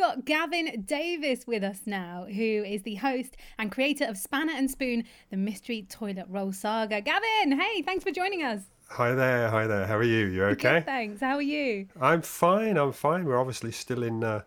got 0.00 0.24
Gavin 0.24 0.82
Davies 0.86 1.46
with 1.46 1.62
us 1.62 1.82
now, 1.84 2.24
who 2.24 2.64
is 2.64 2.82
the 2.84 2.94
host 2.94 3.36
and 3.58 3.70
creator 3.70 4.06
of 4.06 4.16
Spanner 4.16 4.54
and 4.54 4.70
Spoon, 4.70 5.04
the 5.30 5.36
mystery 5.36 5.86
toilet 5.90 6.24
roll 6.30 6.52
saga. 6.52 7.02
Gavin, 7.02 7.60
hey, 7.60 7.82
thanks 7.82 8.02
for 8.02 8.10
joining 8.10 8.42
us. 8.42 8.62
Hi 8.88 9.12
there, 9.12 9.50
hi 9.50 9.66
there. 9.66 9.86
How 9.86 9.98
are 9.98 10.02
you? 10.02 10.24
You 10.28 10.44
okay? 10.46 10.78
Good, 10.78 10.86
thanks. 10.86 11.20
How 11.20 11.36
are 11.36 11.42
you? 11.42 11.86
I'm 12.00 12.22
fine. 12.22 12.78
I'm 12.78 12.92
fine. 12.92 13.26
We're 13.26 13.38
obviously 13.38 13.72
still 13.72 14.02
in 14.02 14.24
uh, 14.24 14.40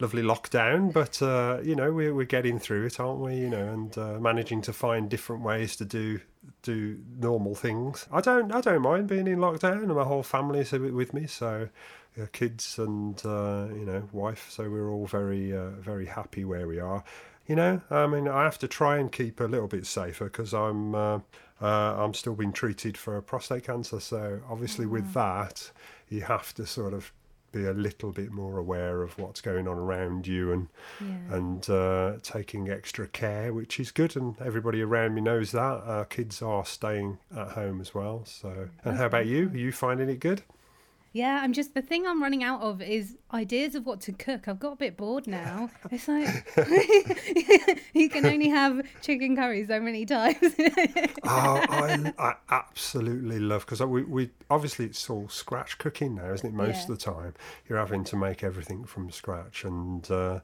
lovely 0.00 0.22
lockdown, 0.22 0.90
but 0.90 1.20
uh, 1.20 1.58
you 1.62 1.76
know 1.76 1.92
we're 1.92 2.14
we're 2.14 2.24
getting 2.24 2.58
through 2.58 2.86
it, 2.86 2.98
aren't 2.98 3.20
we? 3.20 3.36
You 3.36 3.50
know, 3.50 3.68
and 3.68 3.98
uh, 3.98 4.18
managing 4.18 4.62
to 4.62 4.72
find 4.72 5.10
different 5.10 5.42
ways 5.42 5.76
to 5.76 5.84
do 5.84 6.20
do 6.62 6.98
normal 7.18 7.54
things. 7.54 8.06
I 8.10 8.22
don't 8.22 8.50
I 8.52 8.62
don't 8.62 8.82
mind 8.82 9.08
being 9.08 9.26
in 9.26 9.38
lockdown, 9.38 9.82
and 9.82 9.94
my 9.94 10.04
whole 10.04 10.22
family's 10.22 10.72
with 10.72 11.12
me, 11.12 11.26
so 11.26 11.68
kids 12.32 12.78
and 12.78 13.20
uh, 13.24 13.66
you 13.70 13.84
know 13.84 14.08
wife. 14.12 14.50
So 14.50 14.68
we're 14.70 14.90
all 14.90 15.06
very 15.06 15.54
uh, 15.56 15.70
very 15.70 16.06
happy 16.06 16.44
where 16.44 16.66
we 16.66 16.78
are. 16.78 17.04
You 17.46 17.56
know, 17.56 17.80
I 17.90 18.06
mean, 18.06 18.26
I 18.26 18.44
have 18.44 18.58
to 18.60 18.68
try 18.68 18.96
and 18.96 19.12
keep 19.12 19.40
a 19.40 19.44
little 19.44 19.68
bit 19.68 19.86
safer 19.86 20.24
because 20.24 20.54
I'm 20.54 20.94
uh, 20.94 21.18
uh, 21.60 21.96
I'm 22.04 22.14
still 22.14 22.34
being 22.34 22.52
treated 22.52 22.96
for 22.96 23.20
prostate 23.20 23.64
cancer. 23.64 24.00
So 24.00 24.40
obviously, 24.48 24.86
with 24.86 25.12
that, 25.12 25.70
you 26.08 26.22
have 26.22 26.54
to 26.54 26.66
sort 26.66 26.94
of 26.94 27.12
be 27.52 27.66
a 27.66 27.72
little 27.72 28.10
bit 28.10 28.32
more 28.32 28.58
aware 28.58 29.02
of 29.02 29.16
what's 29.16 29.40
going 29.40 29.68
on 29.68 29.78
around 29.78 30.26
you 30.26 30.52
and 30.52 30.68
yeah. 31.00 31.36
and 31.36 31.70
uh, 31.70 32.12
taking 32.22 32.68
extra 32.68 33.06
care, 33.06 33.52
which 33.52 33.78
is 33.78 33.90
good. 33.90 34.16
And 34.16 34.40
everybody 34.40 34.82
around 34.82 35.14
me 35.14 35.20
knows 35.20 35.52
that. 35.52 35.60
Our 35.84 36.04
kids 36.04 36.42
are 36.42 36.64
staying 36.64 37.18
at 37.36 37.48
home 37.48 37.80
as 37.80 37.94
well. 37.94 38.24
So, 38.24 38.68
and 38.84 38.96
how 38.96 39.06
about 39.06 39.26
you? 39.26 39.48
Are 39.50 39.56
you 39.56 39.70
finding 39.70 40.08
it 40.08 40.20
good? 40.20 40.42
Yeah, 41.14 41.38
I'm 41.40 41.52
just 41.52 41.74
the 41.74 41.80
thing 41.80 42.08
I'm 42.08 42.20
running 42.20 42.42
out 42.42 42.60
of 42.60 42.82
is 42.82 43.16
ideas 43.32 43.76
of 43.76 43.86
what 43.86 44.00
to 44.00 44.12
cook. 44.12 44.48
I've 44.48 44.58
got 44.58 44.72
a 44.72 44.76
bit 44.76 44.96
bored 44.96 45.28
now. 45.28 45.70
It's 45.92 46.08
like 46.08 46.26
you 47.94 48.08
can 48.08 48.26
only 48.26 48.48
have 48.48 48.84
chicken 49.00 49.36
curry 49.36 49.64
so 49.64 49.78
many 49.78 50.06
times. 50.06 50.36
oh, 50.42 51.64
I, 51.68 52.12
I 52.18 52.34
absolutely 52.50 53.38
love 53.38 53.64
because 53.64 53.80
we, 53.80 54.02
we 54.02 54.30
obviously 54.50 54.86
it's 54.86 55.08
all 55.08 55.28
scratch 55.28 55.78
cooking 55.78 56.16
now, 56.16 56.32
isn't 56.32 56.48
it? 56.48 56.52
Most 56.52 56.74
yeah. 56.74 56.82
of 56.82 56.88
the 56.88 56.96
time, 56.96 57.34
you're 57.68 57.78
having 57.78 58.02
to 58.04 58.16
make 58.16 58.42
everything 58.42 58.82
from 58.82 59.12
scratch, 59.12 59.62
and 59.62 60.10
uh, 60.10 60.40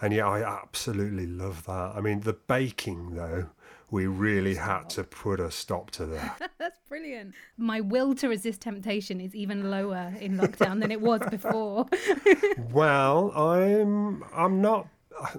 and 0.00 0.12
yeah, 0.12 0.26
I 0.26 0.42
absolutely 0.42 1.28
love 1.28 1.64
that. 1.66 1.92
I 1.94 2.00
mean, 2.00 2.22
the 2.22 2.32
baking 2.32 3.14
though 3.14 3.50
we 3.90 4.06
really 4.06 4.54
had 4.54 4.90
to 4.90 5.04
put 5.04 5.40
a 5.40 5.50
stop 5.50 5.90
to 5.92 6.06
that. 6.06 6.50
That's 6.58 6.78
brilliant. 6.88 7.34
My 7.56 7.80
will 7.80 8.14
to 8.16 8.28
resist 8.28 8.60
temptation 8.60 9.20
is 9.20 9.34
even 9.34 9.70
lower 9.70 10.12
in 10.20 10.36
lockdown 10.36 10.80
than 10.80 10.90
it 10.90 11.00
was 11.00 11.22
before. 11.30 11.86
well, 12.72 13.32
I'm 13.32 14.24
I'm 14.34 14.60
not 14.60 14.88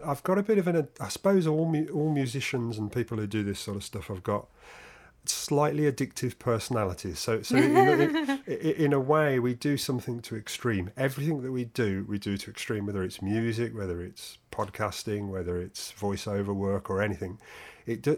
I've 0.06 0.24
got 0.24 0.38
a 0.38 0.44
bit 0.44 0.58
of 0.58 0.68
an 0.68 0.88
I 1.00 1.10
suppose 1.10 1.46
all 1.46 1.74
all 1.94 2.12
musicians 2.12 2.78
and 2.78 2.92
people 2.92 3.18
who 3.18 3.28
do 3.28 3.44
this 3.44 3.60
sort 3.60 3.78
of 3.78 3.84
stuff 3.84 4.08
have 4.08 4.24
got 4.24 4.48
slightly 5.26 5.84
addictive 5.84 6.40
personalities. 6.40 7.20
So, 7.20 7.42
so 7.42 7.56
in, 7.56 7.76
in, 7.76 8.40
in, 8.48 8.94
a 8.94 9.00
way, 9.00 9.38
we 9.40 9.54
do 9.54 9.78
something 9.78 10.22
to 10.22 10.36
extreme. 10.36 10.92
Everything 10.98 11.42
that 11.44 11.52
we 11.52 11.66
do, 11.66 12.06
we 12.08 12.18
do 12.18 12.38
to 12.38 12.50
extreme. 12.50 12.86
Whether 12.86 13.04
it's 13.04 13.22
music, 13.22 13.76
whether 13.76 14.02
it's 14.02 14.38
podcasting, 14.52 15.28
whether 15.28 15.60
it's 15.60 15.92
voiceover 15.92 16.56
work 16.56 16.90
or 16.90 17.02
anything, 17.02 17.40
it 17.86 18.02
do, 18.02 18.18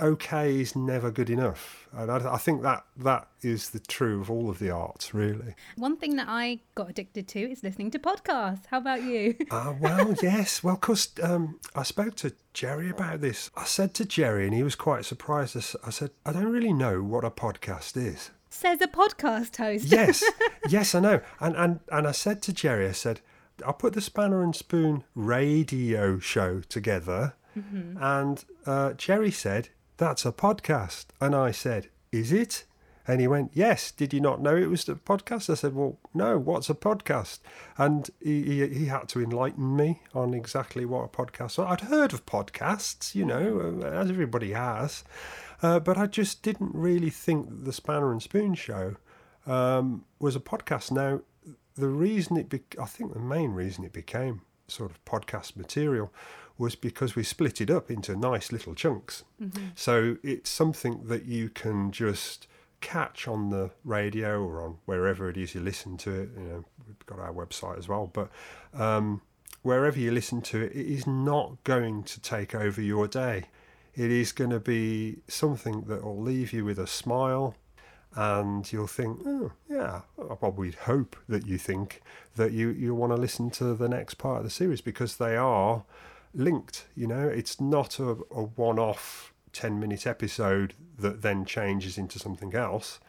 okay 0.00 0.60
is 0.60 0.76
never 0.76 1.10
good 1.10 1.30
enough. 1.30 1.88
And 1.92 2.10
I, 2.10 2.34
I, 2.34 2.36
think 2.38 2.62
that 2.62 2.84
that 2.98 3.28
is 3.42 3.70
the 3.70 3.78
true 3.78 4.20
of 4.20 4.30
all 4.30 4.50
of 4.50 4.58
the 4.58 4.70
arts, 4.70 5.14
really. 5.14 5.54
One 5.76 5.96
thing 5.96 6.16
that 6.16 6.26
I 6.28 6.60
got 6.74 6.90
addicted 6.90 7.26
to 7.28 7.50
is 7.50 7.62
listening 7.62 7.90
to 7.92 7.98
podcasts. 7.98 8.66
How 8.66 8.78
about 8.78 9.02
you? 9.02 9.34
uh, 9.50 9.74
well, 9.80 10.14
yes. 10.22 10.62
Well, 10.62 10.76
because 10.76 11.10
um, 11.22 11.58
I 11.74 11.82
spoke 11.82 12.16
to 12.16 12.34
Jerry 12.52 12.90
about 12.90 13.20
this. 13.20 13.50
I 13.56 13.64
said 13.64 13.94
to 13.94 14.04
Jerry, 14.04 14.46
and 14.46 14.54
he 14.54 14.62
was 14.62 14.74
quite 14.74 15.04
surprised. 15.04 15.56
I 15.84 15.90
said, 15.90 16.10
I 16.24 16.32
don't 16.32 16.52
really 16.52 16.72
know 16.72 17.02
what 17.02 17.24
a 17.24 17.30
podcast 17.30 17.96
is. 17.96 18.30
Says 18.50 18.80
a 18.80 18.86
podcast 18.86 19.56
host. 19.56 19.86
yes, 19.86 20.24
yes, 20.68 20.94
I 20.94 21.00
know. 21.00 21.20
And, 21.40 21.56
and, 21.56 21.80
and 21.90 22.06
I 22.06 22.12
said 22.12 22.42
to 22.42 22.52
Jerry, 22.52 22.88
I 22.88 22.92
said, 22.92 23.20
I'll 23.64 23.72
put 23.72 23.94
the 23.94 24.00
Spanner 24.00 24.42
and 24.42 24.54
Spoon 24.54 25.04
radio 25.14 26.18
show 26.18 26.60
together. 26.60 27.34
Mm-hmm. 27.58 27.96
And 28.02 28.44
uh, 28.66 28.92
Jerry 28.94 29.30
said, 29.30 29.70
that's 29.96 30.26
a 30.26 30.32
podcast. 30.32 31.06
And 31.20 31.34
I 31.34 31.50
said, 31.50 31.88
Is 32.12 32.32
it? 32.32 32.64
And 33.08 33.20
he 33.20 33.28
went, 33.28 33.52
Yes. 33.54 33.90
Did 33.90 34.12
you 34.12 34.20
not 34.20 34.42
know 34.42 34.56
it 34.56 34.70
was 34.70 34.88
a 34.88 34.94
podcast? 34.94 35.48
I 35.50 35.54
said, 35.54 35.74
Well, 35.74 35.98
no, 36.12 36.38
what's 36.38 36.70
a 36.70 36.74
podcast? 36.74 37.40
And 37.78 38.10
he, 38.20 38.42
he, 38.42 38.68
he 38.68 38.86
had 38.86 39.08
to 39.10 39.22
enlighten 39.22 39.76
me 39.76 40.02
on 40.14 40.34
exactly 40.34 40.84
what 40.84 41.04
a 41.04 41.08
podcast 41.08 41.58
was. 41.58 41.60
I'd 41.60 41.88
heard 41.88 42.12
of 42.12 42.26
podcasts, 42.26 43.14
you 43.14 43.24
know, 43.24 43.80
as 43.84 44.10
everybody 44.10 44.52
has, 44.52 45.04
uh, 45.62 45.80
but 45.80 45.96
I 45.96 46.06
just 46.06 46.42
didn't 46.42 46.74
really 46.74 47.10
think 47.10 47.64
the 47.64 47.72
Spanner 47.72 48.12
and 48.12 48.22
Spoon 48.22 48.54
show 48.54 48.96
um, 49.46 50.04
was 50.18 50.36
a 50.36 50.40
podcast. 50.40 50.90
Now, 50.90 51.20
the 51.76 51.88
reason 51.88 52.36
it, 52.36 52.48
be- 52.48 52.60
I 52.80 52.86
think 52.86 53.12
the 53.12 53.20
main 53.20 53.52
reason 53.52 53.84
it 53.84 53.92
became 53.92 54.42
sort 54.68 54.90
of 54.90 55.04
podcast 55.04 55.56
material 55.56 56.12
was 56.58 56.74
because 56.74 57.14
we 57.14 57.22
split 57.22 57.60
it 57.60 57.70
up 57.70 57.90
into 57.90 58.16
nice 58.16 58.50
little 58.50 58.74
chunks. 58.74 59.24
Mm-hmm. 59.42 59.66
So 59.74 60.16
it's 60.22 60.50
something 60.50 61.06
that 61.06 61.24
you 61.24 61.48
can 61.48 61.90
just 61.90 62.46
catch 62.80 63.26
on 63.26 63.50
the 63.50 63.70
radio 63.84 64.42
or 64.42 64.62
on 64.62 64.78
wherever 64.84 65.28
it 65.28 65.36
is 65.36 65.54
you 65.54 65.60
listen 65.60 65.96
to 65.98 66.10
it. 66.10 66.30
You 66.36 66.42
know, 66.44 66.64
we've 66.86 67.06
got 67.06 67.18
our 67.18 67.32
website 67.32 67.78
as 67.78 67.88
well, 67.88 68.10
but 68.12 68.30
um, 68.74 69.22
wherever 69.62 69.98
you 69.98 70.10
listen 70.10 70.40
to 70.42 70.62
it, 70.62 70.72
it 70.72 70.86
is 70.86 71.06
not 71.06 71.62
going 71.64 72.04
to 72.04 72.20
take 72.20 72.54
over 72.54 72.80
your 72.80 73.08
day. 73.08 73.46
It 73.94 74.10
is 74.10 74.32
going 74.32 74.50
to 74.50 74.60
be 74.60 75.16
something 75.26 75.82
that 75.82 76.04
will 76.04 76.20
leave 76.20 76.52
you 76.52 76.64
with 76.64 76.78
a 76.78 76.86
smile, 76.86 77.54
and 78.14 78.70
you'll 78.70 78.86
think, 78.86 79.20
oh, 79.26 79.52
yeah, 79.68 80.02
I 80.18 80.34
probably 80.34 80.72
hope 80.72 81.16
that 81.28 81.46
you 81.46 81.58
think 81.58 82.02
that 82.36 82.52
you, 82.52 82.68
you 82.68 82.94
want 82.94 83.12
to 83.12 83.20
listen 83.20 83.50
to 83.52 83.74
the 83.74 83.88
next 83.88 84.14
part 84.14 84.38
of 84.38 84.44
the 84.44 84.50
series 84.50 84.80
because 84.82 85.16
they 85.16 85.36
are 85.36 85.84
linked. 86.36 86.86
You 86.94 87.06
know, 87.06 87.26
it's 87.28 87.60
not 87.60 87.98
a, 87.98 88.10
a 88.10 88.42
one 88.54 88.78
off 88.78 89.32
10 89.52 89.80
minute 89.80 90.06
episode 90.06 90.74
that 90.98 91.22
then 91.22 91.44
changes 91.44 91.98
into 91.98 92.18
something 92.18 92.54
else. 92.54 93.00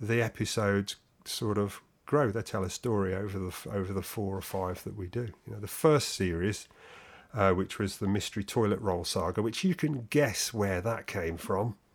The 0.00 0.20
episodes 0.20 0.96
sort 1.24 1.58
of 1.58 1.80
grow. 2.06 2.30
They 2.30 2.42
tell 2.42 2.64
a 2.64 2.70
story 2.70 3.14
over 3.14 3.38
the 3.38 3.54
over 3.70 3.92
the 3.92 4.02
four 4.02 4.36
or 4.36 4.42
five 4.42 4.82
that 4.84 4.96
we 4.96 5.06
do. 5.06 5.28
You 5.46 5.54
know, 5.54 5.60
the 5.60 5.68
first 5.68 6.10
series, 6.10 6.68
uh, 7.32 7.52
which 7.52 7.78
was 7.78 7.98
the 7.98 8.08
mystery 8.08 8.42
toilet 8.42 8.80
roll 8.80 9.04
saga, 9.04 9.42
which 9.42 9.62
you 9.62 9.74
can 9.74 10.08
guess 10.10 10.52
where 10.52 10.80
that 10.80 11.06
came 11.06 11.36
from. 11.36 11.76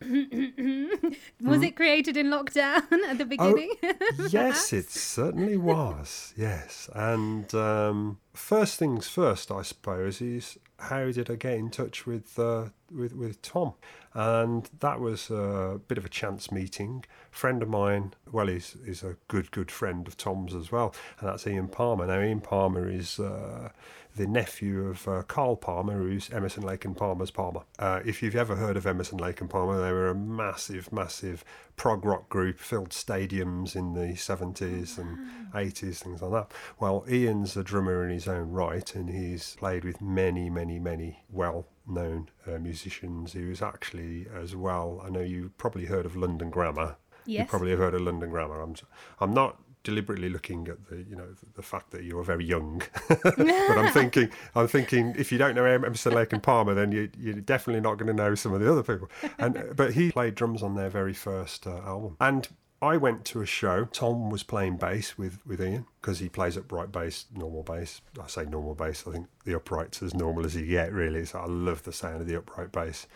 was 1.42 1.62
it 1.62 1.76
created 1.76 2.16
in 2.16 2.28
lockdown 2.28 2.82
at 2.92 3.18
the 3.18 3.24
oh, 3.24 3.26
beginning? 3.26 3.72
Oh, 3.82 4.26
yes, 4.30 4.72
it 4.72 4.90
certainly 4.90 5.56
was. 5.56 6.32
Yes, 6.36 6.88
and 6.94 7.52
um, 7.54 8.18
first 8.32 8.78
things 8.78 9.08
first, 9.08 9.50
I 9.50 9.62
suppose, 9.62 10.22
is 10.22 10.58
how 10.78 11.10
did 11.10 11.30
I 11.30 11.34
get 11.34 11.54
in 11.54 11.70
touch 11.70 12.06
with 12.06 12.38
uh, 12.38 12.66
with 12.90 13.14
with 13.14 13.42
Tom? 13.42 13.74
And 14.14 14.68
that 14.80 15.00
was 15.00 15.30
a 15.30 15.80
bit 15.88 15.98
of 15.98 16.04
a 16.04 16.08
chance 16.08 16.50
meeting. 16.50 17.04
Friend 17.30 17.62
of 17.62 17.68
mine, 17.68 18.14
well, 18.30 18.46
he's 18.46 18.76
is 18.84 19.02
a 19.02 19.16
good 19.26 19.50
good 19.50 19.70
friend 19.70 20.06
of 20.06 20.16
Tom's 20.16 20.54
as 20.54 20.70
well, 20.70 20.94
and 21.18 21.28
that's 21.28 21.46
Ian 21.46 21.68
Palmer. 21.68 22.06
Now, 22.06 22.20
Ian 22.20 22.40
Palmer 22.40 22.88
is 22.88 23.18
uh, 23.18 23.70
the 24.16 24.26
nephew 24.26 24.86
of 24.86 25.06
uh, 25.08 25.22
Carl 25.22 25.56
Palmer, 25.56 25.98
who's 25.98 26.30
Emerson 26.30 26.62
Lake 26.62 26.84
and 26.84 26.96
Palmer's 26.96 27.30
Palmer. 27.30 27.62
Uh, 27.78 28.00
if 28.04 28.22
you've 28.22 28.36
ever 28.36 28.56
heard 28.56 28.76
of 28.76 28.86
Emerson 28.86 29.18
Lake 29.18 29.40
and 29.40 29.50
Palmer, 29.50 29.80
they 29.80 29.92
were 29.92 30.08
a 30.08 30.14
massive, 30.14 30.92
massive 30.92 31.44
prog 31.78 32.04
rock 32.04 32.28
group, 32.28 32.58
filled 32.58 32.90
stadiums 32.90 33.74
in 33.74 33.94
the 33.94 34.12
70s 34.12 34.98
and 34.98 35.18
80s, 35.54 36.02
things 36.02 36.20
like 36.20 36.32
that. 36.32 36.52
Well, 36.78 37.04
Ian's 37.08 37.56
a 37.56 37.64
drummer 37.64 38.04
in 38.04 38.10
his 38.10 38.28
own 38.28 38.50
right, 38.50 38.94
and 38.94 39.08
he's 39.08 39.56
played 39.56 39.84
with 39.84 40.02
many, 40.02 40.50
many, 40.50 40.78
many 40.78 41.22
well 41.30 41.66
known 41.86 42.28
uh, 42.46 42.58
musicians. 42.58 43.32
He 43.32 43.44
was 43.44 43.62
actually, 43.62 44.26
as 44.34 44.54
well, 44.54 45.00
I 45.02 45.08
know 45.08 45.20
you 45.20 45.52
probably 45.56 45.86
heard 45.86 46.04
of 46.04 46.16
London 46.16 46.50
Grammar. 46.50 46.96
Yes. 47.24 47.44
You 47.44 47.48
probably 47.48 47.70
have 47.70 47.78
heard 47.78 47.94
of 47.94 48.02
London 48.02 48.30
Grammar. 48.30 48.60
I'm, 48.60 48.74
I'm 49.20 49.32
not 49.32 49.58
deliberately 49.88 50.28
looking 50.28 50.68
at 50.68 50.84
the 50.90 50.96
you 51.08 51.16
know 51.16 51.28
the 51.54 51.62
fact 51.62 51.92
that 51.92 52.04
you're 52.04 52.22
very 52.22 52.44
young 52.44 52.82
but 53.08 53.78
i'm 53.78 53.90
thinking 54.00 54.28
i'm 54.54 54.68
thinking 54.68 55.14
if 55.16 55.32
you 55.32 55.38
don't 55.38 55.54
know 55.54 55.64
emerson 55.64 56.12
lake 56.12 56.30
and 56.30 56.42
palmer 56.42 56.74
then 56.74 56.92
you, 56.92 57.08
you're 57.18 57.32
definitely 57.36 57.80
not 57.80 57.96
going 57.96 58.06
to 58.06 58.12
know 58.12 58.34
some 58.34 58.52
of 58.52 58.60
the 58.60 58.70
other 58.70 58.82
people 58.82 59.08
and 59.38 59.72
but 59.74 59.94
he 59.94 60.12
played 60.12 60.34
drums 60.34 60.62
on 60.62 60.74
their 60.74 60.90
very 60.90 61.14
first 61.14 61.66
uh, 61.66 61.78
album 61.86 62.18
and 62.20 62.48
I 62.80 62.96
went 62.96 63.24
to 63.24 63.40
a 63.40 63.46
show. 63.46 63.86
Tom 63.86 64.30
was 64.30 64.44
playing 64.44 64.76
bass 64.76 65.18
with, 65.18 65.44
with 65.44 65.60
Ian 65.60 65.86
because 66.00 66.20
he 66.20 66.28
plays 66.28 66.56
upright 66.56 66.92
bass, 66.92 67.26
normal 67.34 67.64
bass. 67.64 68.00
I 68.22 68.28
say 68.28 68.44
normal 68.44 68.76
bass. 68.76 69.02
I 69.04 69.10
think 69.10 69.26
the 69.44 69.56
upright's 69.56 70.00
as 70.00 70.14
normal 70.14 70.46
as 70.46 70.54
you 70.54 70.64
get, 70.64 70.92
really. 70.92 71.24
So 71.24 71.40
I 71.40 71.46
love 71.46 71.82
the 71.82 71.92
sound 71.92 72.20
of 72.20 72.28
the 72.28 72.36
upright 72.36 72.70
bass 72.70 73.08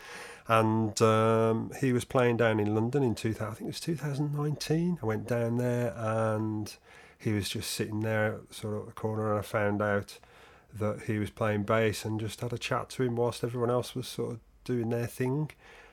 and 0.47 1.01
um, 1.01 1.71
he 1.79 1.93
was 1.93 2.05
playing 2.05 2.37
down 2.37 2.59
in 2.59 2.73
London 2.75 3.03
in 3.03 3.15
2000, 3.15 3.45
I 3.45 3.53
think 3.53 3.61
it 3.67 3.67
was 3.67 3.79
2019. 3.79 4.99
I 5.01 5.05
went 5.05 5.27
down 5.27 5.57
there 5.57 5.93
and 5.97 6.73
he 7.17 7.31
was 7.33 7.49
just 7.49 7.71
sitting 7.71 8.01
there 8.01 8.39
sort 8.51 8.73
of 8.75 8.79
at 8.81 8.85
the 8.87 8.91
corner 8.93 9.29
and 9.31 9.39
I 9.39 9.41
found 9.41 9.81
out 9.81 10.19
that 10.77 11.03
he 11.07 11.17
was 11.19 11.29
playing 11.29 11.63
bass 11.63 12.03
and 12.03 12.19
just 12.19 12.41
had 12.41 12.51
a 12.51 12.57
chat 12.57 12.89
to 12.91 13.03
him 13.03 13.15
whilst 13.15 13.43
everyone 13.43 13.69
else 13.69 13.95
was 13.95 14.07
sort 14.07 14.31
of 14.33 14.39
doing 14.63 14.89
their 14.89 15.07
thing. 15.07 15.51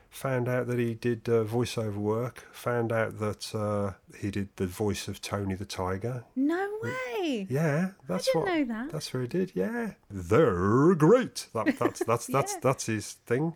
Found 0.09 0.49
out 0.49 0.67
that 0.67 0.77
he 0.77 0.93
did 0.93 1.29
uh, 1.29 1.45
voiceover 1.45 1.95
work. 1.95 2.45
Found 2.51 2.91
out 2.91 3.19
that 3.19 3.55
uh, 3.55 3.93
he 4.19 4.29
did 4.29 4.49
the 4.57 4.67
voice 4.67 5.07
of 5.07 5.21
Tony 5.21 5.55
the 5.55 5.63
Tiger. 5.63 6.25
No 6.35 6.69
way. 6.83 7.47
Yeah, 7.49 7.91
that's 8.09 8.27
I 8.27 8.31
didn't 8.33 8.41
what. 8.41 8.53
know 8.57 8.65
that. 8.75 8.91
That's 8.91 9.13
what 9.13 9.21
he 9.21 9.27
did. 9.27 9.53
Yeah, 9.55 9.91
they're 10.09 10.95
great. 10.95 11.47
That, 11.53 11.79
that's 11.79 12.03
that's 12.03 12.25
that's 12.27 12.53
Yeah. 12.55 12.59
that's 12.61 12.85
his 12.87 13.13
thing. 13.25 13.55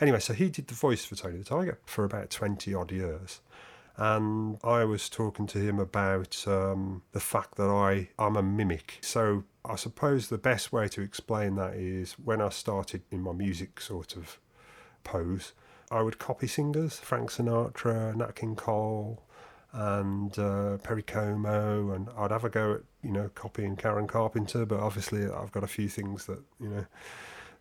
Anyway, 0.00 0.20
so 0.20 0.32
he 0.32 0.48
did 0.48 0.66
the 0.66 0.74
voice 0.74 1.04
for 1.04 1.14
Tony 1.14 1.38
the 1.38 1.44
Tiger 1.44 1.78
for 1.84 2.04
about 2.04 2.30
twenty 2.30 2.74
odd 2.74 2.90
years, 2.90 3.40
and 3.96 4.58
I 4.64 4.84
was 4.84 5.08
talking 5.08 5.46
to 5.48 5.58
him 5.58 5.78
about 5.78 6.44
um, 6.46 7.02
the 7.12 7.20
fact 7.20 7.56
that 7.56 7.68
I 7.68 8.08
I'm 8.18 8.36
a 8.36 8.42
mimic. 8.42 8.98
So 9.02 9.44
I 9.64 9.76
suppose 9.76 10.28
the 10.28 10.38
best 10.38 10.72
way 10.72 10.88
to 10.88 11.02
explain 11.02 11.54
that 11.56 11.74
is 11.74 12.12
when 12.14 12.40
I 12.40 12.48
started 12.48 13.02
in 13.10 13.20
my 13.20 13.32
music 13.32 13.80
sort 13.80 14.16
of 14.16 14.38
pose, 15.04 15.52
I 15.90 16.02
would 16.02 16.18
copy 16.18 16.46
singers, 16.46 16.98
Frank 16.98 17.30
Sinatra, 17.30 18.14
Nat 18.16 18.34
King 18.34 18.56
Cole, 18.56 19.22
and 19.72 20.36
uh, 20.38 20.78
Perry 20.78 21.02
Como, 21.02 21.92
and 21.92 22.08
I'd 22.16 22.30
have 22.30 22.44
a 22.44 22.50
go 22.50 22.74
at 22.74 22.80
you 23.02 23.12
know 23.12 23.30
copying 23.34 23.76
Karen 23.76 24.06
Carpenter, 24.06 24.66
but 24.66 24.80
obviously 24.80 25.24
I've 25.26 25.52
got 25.52 25.64
a 25.64 25.68
few 25.68 25.88
things 25.88 26.26
that 26.26 26.40
you 26.60 26.68
know 26.68 26.86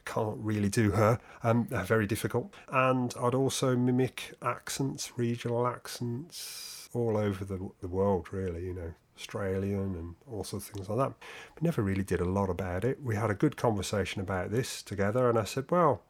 can't 0.05 0.37
really 0.39 0.69
do 0.69 0.91
her. 0.91 1.19
Um, 1.43 1.67
they're 1.69 1.83
very 1.83 2.07
difficult, 2.07 2.53
and 2.69 3.13
I'd 3.19 3.35
also 3.35 3.75
mimic 3.75 4.33
accents, 4.41 5.13
regional 5.17 5.67
accents, 5.67 6.89
all 6.93 7.17
over 7.17 7.45
the 7.45 7.69
the 7.81 7.87
world, 7.87 8.31
really. 8.31 8.65
You 8.65 8.73
know. 8.73 8.93
Australian 9.17 9.93
and 9.95 10.15
all 10.31 10.43
sorts 10.43 10.67
of 10.67 10.73
things 10.73 10.89
like 10.89 10.97
that. 10.97 11.13
But 11.53 11.61
never 11.61 11.83
really 11.83 12.01
did 12.01 12.21
a 12.21 12.25
lot 12.25 12.49
about 12.49 12.83
it. 12.83 13.03
We 13.03 13.15
had 13.15 13.29
a 13.29 13.35
good 13.35 13.55
conversation 13.55 14.19
about 14.19 14.49
this 14.49 14.81
together, 14.81 15.29
and 15.29 15.37
I 15.37 15.43
said, 15.43 15.69
Well, 15.69 16.01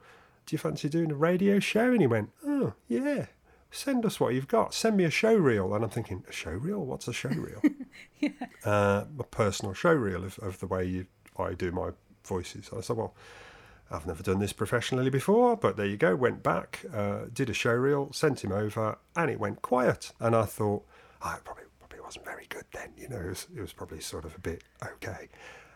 do 0.45 0.53
you 0.53 0.57
fancy 0.57 0.87
doing 0.87 1.11
a 1.11 1.15
radio 1.15 1.59
show? 1.59 1.91
And 1.91 1.99
he 1.99 2.07
went, 2.07 2.29
Oh, 2.45 2.73
yeah. 2.87 3.25
Send 3.69 4.05
us 4.05 4.19
what 4.19 4.33
you've 4.33 4.47
got. 4.47 4.73
Send 4.73 4.97
me 4.97 5.03
a 5.03 5.09
show 5.09 5.33
reel. 5.35 5.73
And 5.73 5.83
I'm 5.83 5.89
thinking, 5.89 6.23
a 6.27 6.31
show 6.31 6.51
reel? 6.51 6.79
What's 6.85 7.07
a 7.07 7.13
show 7.13 7.29
reel? 7.29 7.61
Yeah. 8.19 8.29
uh, 8.63 9.05
a 9.19 9.23
personal 9.23 9.73
show 9.73 9.93
reel 9.93 10.23
of, 10.23 10.37
of 10.39 10.59
the 10.59 10.67
way 10.67 10.85
you, 10.85 11.07
I 11.37 11.53
do 11.53 11.71
my 11.71 11.89
voices. 12.23 12.69
And 12.69 12.77
I 12.77 12.81
said, 12.81 12.95
well, 12.95 13.15
I've 13.91 14.07
never 14.07 14.23
done 14.23 14.39
this 14.39 14.53
professionally 14.53 15.09
before, 15.09 15.57
but 15.57 15.75
there 15.75 15.85
you 15.85 15.97
go. 15.97 16.15
Went 16.15 16.41
back, 16.41 16.85
uh, 16.93 17.25
did 17.33 17.49
a 17.49 17.53
show 17.53 17.73
reel, 17.73 18.11
sent 18.13 18.43
him 18.43 18.51
over, 18.51 18.97
and 19.15 19.29
it 19.29 19.39
went 19.39 19.61
quiet. 19.61 20.13
And 20.19 20.35
I 20.35 20.45
thought, 20.45 20.85
oh, 21.21 21.33
it 21.35 21.43
probably 21.43 21.65
probably 21.79 21.99
wasn't 21.99 22.25
very 22.25 22.45
good 22.47 22.63
then. 22.73 22.93
You 22.97 23.09
know, 23.09 23.19
it 23.19 23.29
was, 23.29 23.47
it 23.55 23.59
was 23.59 23.73
probably 23.73 23.99
sort 23.99 24.23
of 24.23 24.33
a 24.35 24.39
bit 24.39 24.63
okay. 24.83 25.27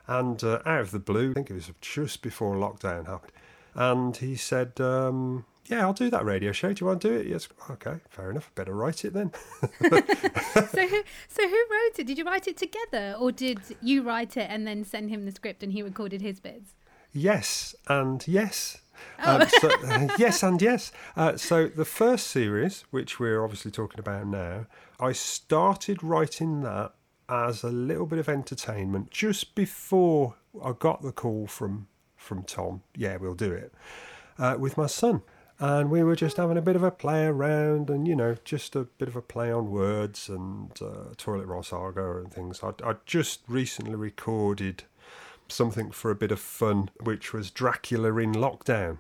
And 0.07 0.41
uh, 0.43 0.59
out 0.65 0.81
of 0.81 0.91
the 0.91 0.99
blue, 0.99 1.31
I 1.31 1.33
think 1.33 1.49
it 1.49 1.55
was 1.55 1.71
just 1.81 2.21
before 2.21 2.55
lockdown 2.55 3.07
happened, 3.07 3.33
and 3.73 4.15
he 4.15 4.35
said, 4.35 4.79
um, 4.79 5.45
"Yeah, 5.65 5.81
I'll 5.81 5.93
do 5.93 6.09
that 6.11 6.23
radio 6.23 6.51
show. 6.51 6.71
Do 6.71 6.83
you 6.85 6.87
want 6.87 7.01
to 7.01 7.09
do 7.09 7.15
it?" 7.15 7.27
Yes. 7.27 7.49
Okay, 7.69 7.97
fair 8.09 8.29
enough. 8.29 8.51
Better 8.55 8.73
write 8.73 9.03
it 9.03 9.13
then. 9.13 9.31
so 9.61 10.87
who 10.87 11.03
so 11.27 11.49
who 11.49 11.65
wrote 11.71 11.99
it? 11.99 12.05
Did 12.05 12.17
you 12.17 12.23
write 12.23 12.47
it 12.47 12.55
together 12.55 13.15
or 13.19 13.31
did 13.31 13.59
you 13.81 14.03
write 14.03 14.37
it 14.37 14.47
and 14.49 14.67
then 14.67 14.83
send 14.83 15.09
him 15.09 15.25
the 15.25 15.31
script 15.31 15.63
and 15.63 15.73
he 15.73 15.81
recorded 15.81 16.21
his 16.21 16.39
bits? 16.39 16.75
Yes 17.15 17.73
and 17.87 18.27
yes. 18.27 18.81
Um, 19.23 19.47
so, 19.47 19.69
yes 20.19 20.43
and 20.43 20.61
yes. 20.61 20.91
Uh, 21.15 21.37
so 21.37 21.67
the 21.67 21.85
first 21.85 22.27
series, 22.27 22.83
which 22.91 23.19
we're 23.21 23.41
obviously 23.41 23.71
talking 23.71 24.01
about 24.01 24.27
now, 24.27 24.65
I 24.99 25.13
started 25.13 26.03
writing 26.03 26.61
that 26.63 26.91
as 27.29 27.63
a 27.63 27.69
little 27.69 28.05
bit 28.05 28.19
of 28.19 28.27
entertainment 28.27 29.11
just 29.11 29.55
before 29.55 30.35
I 30.61 30.73
got 30.77 31.01
the 31.01 31.13
call 31.13 31.47
from 31.47 31.87
from 32.17 32.43
Tom. 32.43 32.81
Yeah, 32.95 33.15
we'll 33.15 33.33
do 33.33 33.51
it 33.51 33.73
uh, 34.37 34.57
with 34.59 34.77
my 34.77 34.87
son. 34.87 35.21
And 35.57 35.89
we 35.89 36.03
were 36.03 36.17
just 36.17 36.35
having 36.35 36.57
a 36.57 36.61
bit 36.61 36.75
of 36.75 36.83
a 36.83 36.91
play 36.91 37.25
around, 37.27 37.89
and 37.89 38.05
you 38.05 38.15
know, 38.15 38.35
just 38.43 38.75
a 38.75 38.83
bit 38.83 39.07
of 39.07 39.15
a 39.15 39.21
play 39.21 39.53
on 39.53 39.71
words 39.71 40.27
and 40.27 40.69
uh, 40.81 41.13
toilet 41.15 41.45
roll 41.45 41.63
saga 41.63 42.17
and 42.17 42.33
things. 42.33 42.59
I 42.61 42.73
I 42.83 42.95
just 43.05 43.39
recently 43.47 43.95
recorded 43.95 44.83
something 45.47 45.91
for 45.91 46.11
a 46.11 46.15
bit 46.15 46.31
of 46.31 46.39
fun, 46.39 46.89
which 47.01 47.33
was 47.33 47.51
Dracula 47.51 48.15
in 48.17 48.33
lockdown. 48.33 48.97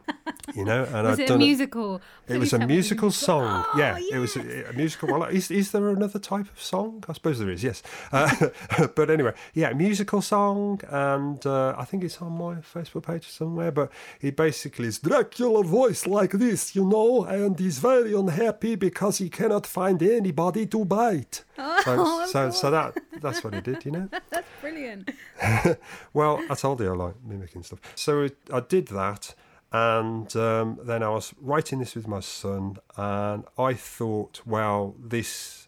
You 0.53 0.65
know, 0.65 0.83
and 0.91 1.07
I'd 1.07 1.19
it 1.19 1.23
a 1.23 1.27
done 1.27 1.39
musical? 1.39 2.01
it 2.27 2.37
was 2.37 2.53
a 2.53 2.59
musical 2.59 3.11
song. 3.11 3.65
Oh, 3.67 3.77
yeah, 3.77 3.97
it 3.97 4.17
was 4.17 4.35
a, 4.35 4.69
a 4.69 4.73
musical. 4.73 5.09
Well, 5.09 5.23
is, 5.23 5.49
is 5.51 5.71
there 5.71 5.89
another 5.89 6.19
type 6.19 6.51
of 6.51 6.61
song? 6.61 7.03
I 7.07 7.13
suppose 7.13 7.39
there 7.39 7.49
is, 7.49 7.63
yes. 7.63 7.81
Uh, 8.11 8.49
but 8.95 9.09
anyway, 9.09 9.33
yeah, 9.53 9.73
musical 9.73 10.21
song. 10.21 10.81
And 10.89 11.45
uh, 11.45 11.75
I 11.77 11.85
think 11.85 12.03
it's 12.03 12.21
on 12.21 12.37
my 12.37 12.55
Facebook 12.55 13.05
page 13.05 13.27
somewhere. 13.29 13.71
But 13.71 13.91
it 14.21 14.35
basically 14.35 14.87
is 14.87 14.99
Dracula 14.99 15.63
voice 15.63 16.05
like 16.05 16.31
this, 16.31 16.75
you 16.75 16.85
know, 16.85 17.23
and 17.23 17.57
he's 17.59 17.79
very 17.79 18.13
unhappy 18.13 18.75
because 18.75 19.17
he 19.17 19.29
cannot 19.29 19.65
find 19.65 20.01
anybody 20.01 20.65
to 20.67 20.85
bite. 20.85 21.43
Oh, 21.87 22.25
So, 22.25 22.31
so, 22.31 22.51
so 22.51 22.71
that 22.71 22.97
that's 23.25 23.43
what 23.43 23.53
he 23.53 23.61
did, 23.61 23.83
you 23.85 23.91
know. 23.91 24.09
That's 24.29 24.47
brilliant. 24.61 25.11
Well, 26.13 26.41
I 26.49 26.55
told 26.55 26.79
you 26.79 26.91
I 26.91 26.95
like 26.95 27.15
mimicking 27.25 27.63
stuff. 27.63 27.79
So 27.95 28.29
I 28.53 28.61
did 28.61 28.87
that, 28.87 29.35
and 29.71 30.33
um, 30.35 30.79
then 30.83 31.03
I 31.03 31.09
was 31.09 31.33
writing 31.41 31.79
this 31.79 31.95
with 31.95 32.07
my 32.07 32.21
son, 32.21 32.77
and 32.95 33.43
I 33.57 33.73
thought, 33.73 34.41
well, 34.45 34.95
this 34.97 35.67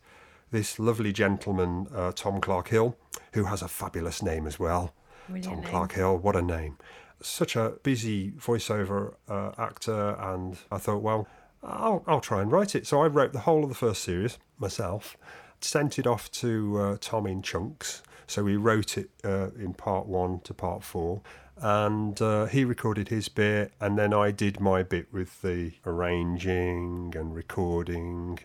this 0.51 0.80
lovely 0.80 1.12
gentleman, 1.12 1.88
uh, 1.94 2.13
Tom 2.15 2.39
Clark 2.39 2.69
Hill, 2.69 2.95
who 3.33 3.44
has 3.45 3.62
a 3.62 3.68
fabulous 3.68 4.21
name 4.24 4.48
as 4.48 4.57
well. 4.57 4.94
Brilliant 5.27 5.45
Tom 5.45 5.60
name. 5.60 5.69
Clark 5.69 5.92
Hill, 5.94 6.18
what 6.18 6.36
a 6.38 6.42
name! 6.42 6.77
Such 7.21 7.56
a 7.57 7.74
busy 7.83 8.31
voiceover 8.31 9.15
uh, 9.27 9.51
actor, 9.57 10.15
and 10.19 10.57
I 10.71 10.77
thought, 10.77 11.01
well, 11.01 11.27
I'll, 11.63 12.03
I'll 12.07 12.21
try 12.21 12.42
and 12.42 12.51
write 12.51 12.75
it. 12.75 12.88
So 12.88 13.01
I 13.01 13.07
wrote 13.07 13.33
the 13.33 13.39
whole 13.42 13.63
of 13.63 13.69
the 13.69 13.75
first 13.75 14.03
series 14.03 14.38
myself, 14.60 15.18
sent 15.62 16.00
it 16.00 16.07
off 16.07 16.31
to 16.31 16.77
uh, 16.80 16.98
Tom 17.00 17.27
in 17.27 17.42
chunks. 17.42 18.01
So 18.27 18.44
we 18.44 18.57
wrote 18.57 18.98
it 18.98 19.09
uh, 19.24 19.51
in 19.57 19.74
part 19.74 20.06
one 20.06 20.42
to 20.42 20.54
part 20.54 20.83
four, 20.83 21.21
and 21.56 22.21
uh, 22.21 22.45
he 22.48 22.65
recorded 22.65 23.07
his 23.07 23.30
bit, 23.30 23.71
and 23.80 23.98
then 23.98 24.13
I 24.13 24.31
did 24.31 24.59
my 24.59 24.83
bit 24.83 25.07
with 25.13 25.42
the 25.42 25.71
arranging 25.86 27.13
and 27.15 27.33
recording 27.33 28.39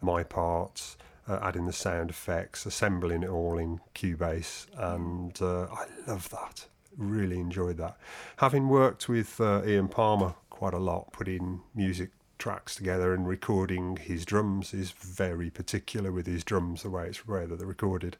my 0.00 0.24
parts, 0.24 0.96
uh, 1.28 1.38
adding 1.40 1.66
the 1.66 1.72
sound 1.72 2.10
effects, 2.10 2.66
assembling 2.66 3.22
it 3.22 3.28
all 3.28 3.58
in 3.58 3.80
Cubase, 3.94 4.66
and 4.76 5.40
uh, 5.40 5.66
I 5.72 5.86
love 6.08 6.28
that. 6.30 6.66
Really 6.96 7.38
enjoyed 7.38 7.76
that. 7.76 7.96
Having 8.38 8.68
worked 8.68 9.08
with 9.08 9.40
uh, 9.40 9.62
Ian 9.64 9.86
Palmer 9.86 10.34
quite 10.50 10.74
a 10.74 10.78
lot, 10.78 11.12
putting 11.12 11.60
music 11.76 12.10
tracks 12.38 12.74
together 12.76 13.12
and 13.12 13.26
recording 13.28 13.96
his 13.96 14.24
drums 14.24 14.72
is 14.72 14.90
very 14.92 15.50
particular 15.50 16.12
with 16.12 16.26
his 16.26 16.44
drums 16.44 16.82
the 16.82 16.90
way 16.90 17.06
it's 17.06 17.22
the 17.22 17.32
way 17.32 17.44
that 17.46 17.58
they're 17.58 17.66
recorded 17.66 18.16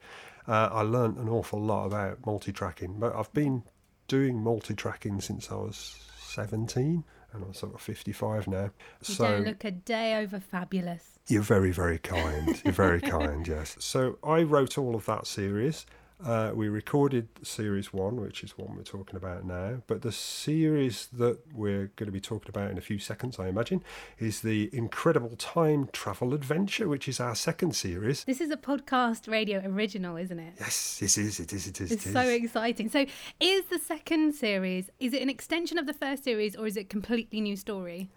uh, 0.46 0.68
i 0.72 0.80
learnt 0.82 1.18
an 1.18 1.28
awful 1.28 1.60
lot 1.60 1.86
about 1.86 2.24
multi-tracking 2.26 2.98
but 2.98 3.14
i've 3.14 3.32
been 3.32 3.62
doing 4.08 4.36
multi-tracking 4.42 5.20
since 5.20 5.50
i 5.50 5.54
was 5.54 5.96
17 6.20 7.04
and 7.32 7.44
i'm 7.44 7.54
sort 7.54 7.74
of 7.74 7.80
55 7.80 8.48
now 8.48 8.64
You 9.06 9.14
so 9.14 9.24
don't 9.28 9.44
look 9.46 9.64
a 9.64 9.70
day 9.70 10.16
over 10.16 10.40
fabulous. 10.40 11.18
you're 11.28 11.42
very, 11.42 11.70
very 11.72 11.98
kind. 11.98 12.60
You're 12.64 12.72
very 12.72 13.00
kind, 13.16 13.46
yes. 13.46 13.76
So 13.80 14.18
I 14.24 14.42
wrote 14.42 14.78
all 14.78 14.94
of 14.96 15.04
that 15.06 15.26
series. 15.26 15.84
Uh, 16.24 16.50
we 16.52 16.68
recorded 16.68 17.28
series 17.42 17.92
one, 17.92 18.20
which 18.20 18.42
is 18.42 18.58
one 18.58 18.74
we're 18.76 18.82
talking 18.82 19.16
about 19.16 19.44
now. 19.44 19.82
But 19.86 20.02
the 20.02 20.10
series 20.10 21.06
that 21.12 21.38
we're 21.54 21.92
going 21.94 22.06
to 22.06 22.12
be 22.12 22.20
talking 22.20 22.48
about 22.48 22.72
in 22.72 22.78
a 22.78 22.80
few 22.80 22.98
seconds, 22.98 23.38
I 23.38 23.46
imagine, 23.46 23.84
is 24.18 24.40
the 24.40 24.68
Incredible 24.72 25.36
Time 25.36 25.88
Travel 25.92 26.34
Adventure, 26.34 26.88
which 26.88 27.08
is 27.08 27.20
our 27.20 27.36
second 27.36 27.76
series. 27.76 28.24
This 28.24 28.40
is 28.40 28.50
a 28.50 28.56
podcast 28.56 29.30
radio 29.30 29.62
original, 29.64 30.16
isn't 30.16 30.38
it? 30.38 30.54
Yes, 30.58 30.98
it 31.00 31.16
is. 31.18 31.38
It 31.38 31.52
is. 31.52 31.68
It 31.68 31.80
is. 31.80 31.92
It's 31.92 32.06
it 32.06 32.12
so 32.12 32.22
exciting. 32.22 32.88
So, 32.88 33.06
is 33.38 33.66
the 33.66 33.78
second 33.78 34.34
series 34.34 34.90
is 34.98 35.12
it 35.12 35.22
an 35.22 35.30
extension 35.30 35.78
of 35.78 35.86
the 35.86 35.94
first 35.94 36.24
series 36.24 36.56
or 36.56 36.66
is 36.66 36.76
it 36.76 36.80
a 36.80 36.84
completely 36.84 37.40
new 37.40 37.56
story? 37.56 38.10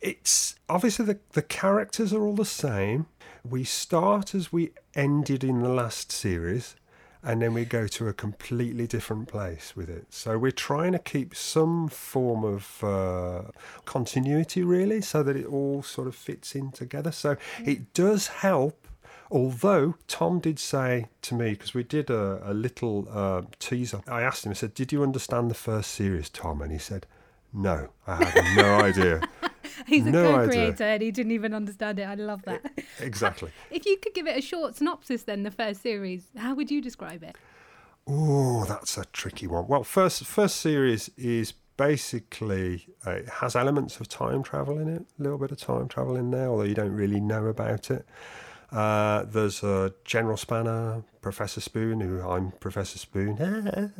it's 0.00 0.56
obviously 0.68 1.04
the, 1.04 1.18
the 1.32 1.42
characters 1.42 2.12
are 2.12 2.22
all 2.22 2.34
the 2.34 2.44
same. 2.44 3.06
We 3.48 3.64
start 3.64 4.34
as 4.34 4.52
we 4.52 4.72
ended 4.94 5.44
in 5.44 5.60
the 5.60 5.68
last 5.68 6.12
series, 6.12 6.76
and 7.22 7.42
then 7.42 7.52
we 7.52 7.64
go 7.64 7.86
to 7.86 8.08
a 8.08 8.12
completely 8.12 8.86
different 8.86 9.28
place 9.28 9.74
with 9.76 9.90
it. 9.90 10.06
So 10.10 10.38
we're 10.38 10.50
trying 10.50 10.92
to 10.92 10.98
keep 10.98 11.34
some 11.34 11.88
form 11.88 12.44
of 12.44 12.82
uh, 12.82 13.50
continuity, 13.84 14.62
really, 14.62 15.00
so 15.00 15.22
that 15.22 15.36
it 15.36 15.46
all 15.46 15.82
sort 15.82 16.08
of 16.08 16.14
fits 16.14 16.54
in 16.54 16.72
together. 16.72 17.12
So 17.12 17.36
it 17.64 17.92
does 17.92 18.28
help. 18.28 18.86
Although 19.32 19.94
Tom 20.08 20.40
did 20.40 20.58
say 20.58 21.06
to 21.22 21.34
me, 21.34 21.50
because 21.50 21.72
we 21.72 21.84
did 21.84 22.10
a, 22.10 22.40
a 22.44 22.54
little 22.54 23.06
uh, 23.10 23.42
teaser, 23.60 24.00
I 24.08 24.22
asked 24.22 24.44
him, 24.44 24.50
I 24.50 24.54
said, 24.54 24.74
Did 24.74 24.90
you 24.90 25.02
understand 25.04 25.50
the 25.50 25.54
first 25.54 25.92
series, 25.92 26.28
Tom? 26.28 26.60
And 26.62 26.72
he 26.72 26.78
said, 26.78 27.06
No, 27.52 27.90
I 28.08 28.24
had 28.24 28.56
no 28.56 28.80
idea. 28.80 29.20
He's 29.86 30.06
a 30.06 30.10
No 30.10 30.34
idea. 30.34 30.44
co-creator 30.46 30.84
and 30.84 31.02
he 31.02 31.10
didn't 31.10 31.32
even 31.32 31.54
understand 31.54 31.98
it. 31.98 32.04
I 32.04 32.14
love 32.14 32.42
that. 32.42 32.62
Exactly. 33.00 33.50
if 33.70 33.86
you 33.86 33.96
could 33.98 34.14
give 34.14 34.26
it 34.26 34.36
a 34.36 34.42
short 34.42 34.76
synopsis, 34.76 35.22
then 35.22 35.42
the 35.42 35.50
first 35.50 35.82
series, 35.82 36.26
how 36.36 36.54
would 36.54 36.70
you 36.70 36.80
describe 36.80 37.22
it? 37.22 37.36
Oh, 38.06 38.64
that's 38.64 38.98
a 38.98 39.04
tricky 39.06 39.46
one. 39.46 39.66
Well, 39.68 39.84
first 39.84 40.24
first 40.24 40.56
series 40.56 41.10
is 41.16 41.52
basically 41.76 42.86
uh, 43.06 43.12
it 43.12 43.28
has 43.28 43.56
elements 43.56 44.00
of 44.00 44.08
time 44.08 44.42
travel 44.42 44.78
in 44.78 44.88
it, 44.88 45.02
a 45.18 45.22
little 45.22 45.38
bit 45.38 45.50
of 45.50 45.58
time 45.58 45.88
travel 45.88 46.16
in 46.16 46.30
there, 46.30 46.48
although 46.48 46.64
you 46.64 46.74
don't 46.74 46.94
really 46.94 47.20
know 47.20 47.46
about 47.46 47.90
it. 47.90 48.06
Uh, 48.72 49.24
there's 49.24 49.62
a 49.62 49.92
General 50.04 50.36
Spanner, 50.36 51.02
Professor 51.22 51.60
Spoon, 51.60 52.00
who 52.00 52.20
I'm 52.20 52.52
Professor 52.52 52.98
Spoon. 52.98 53.36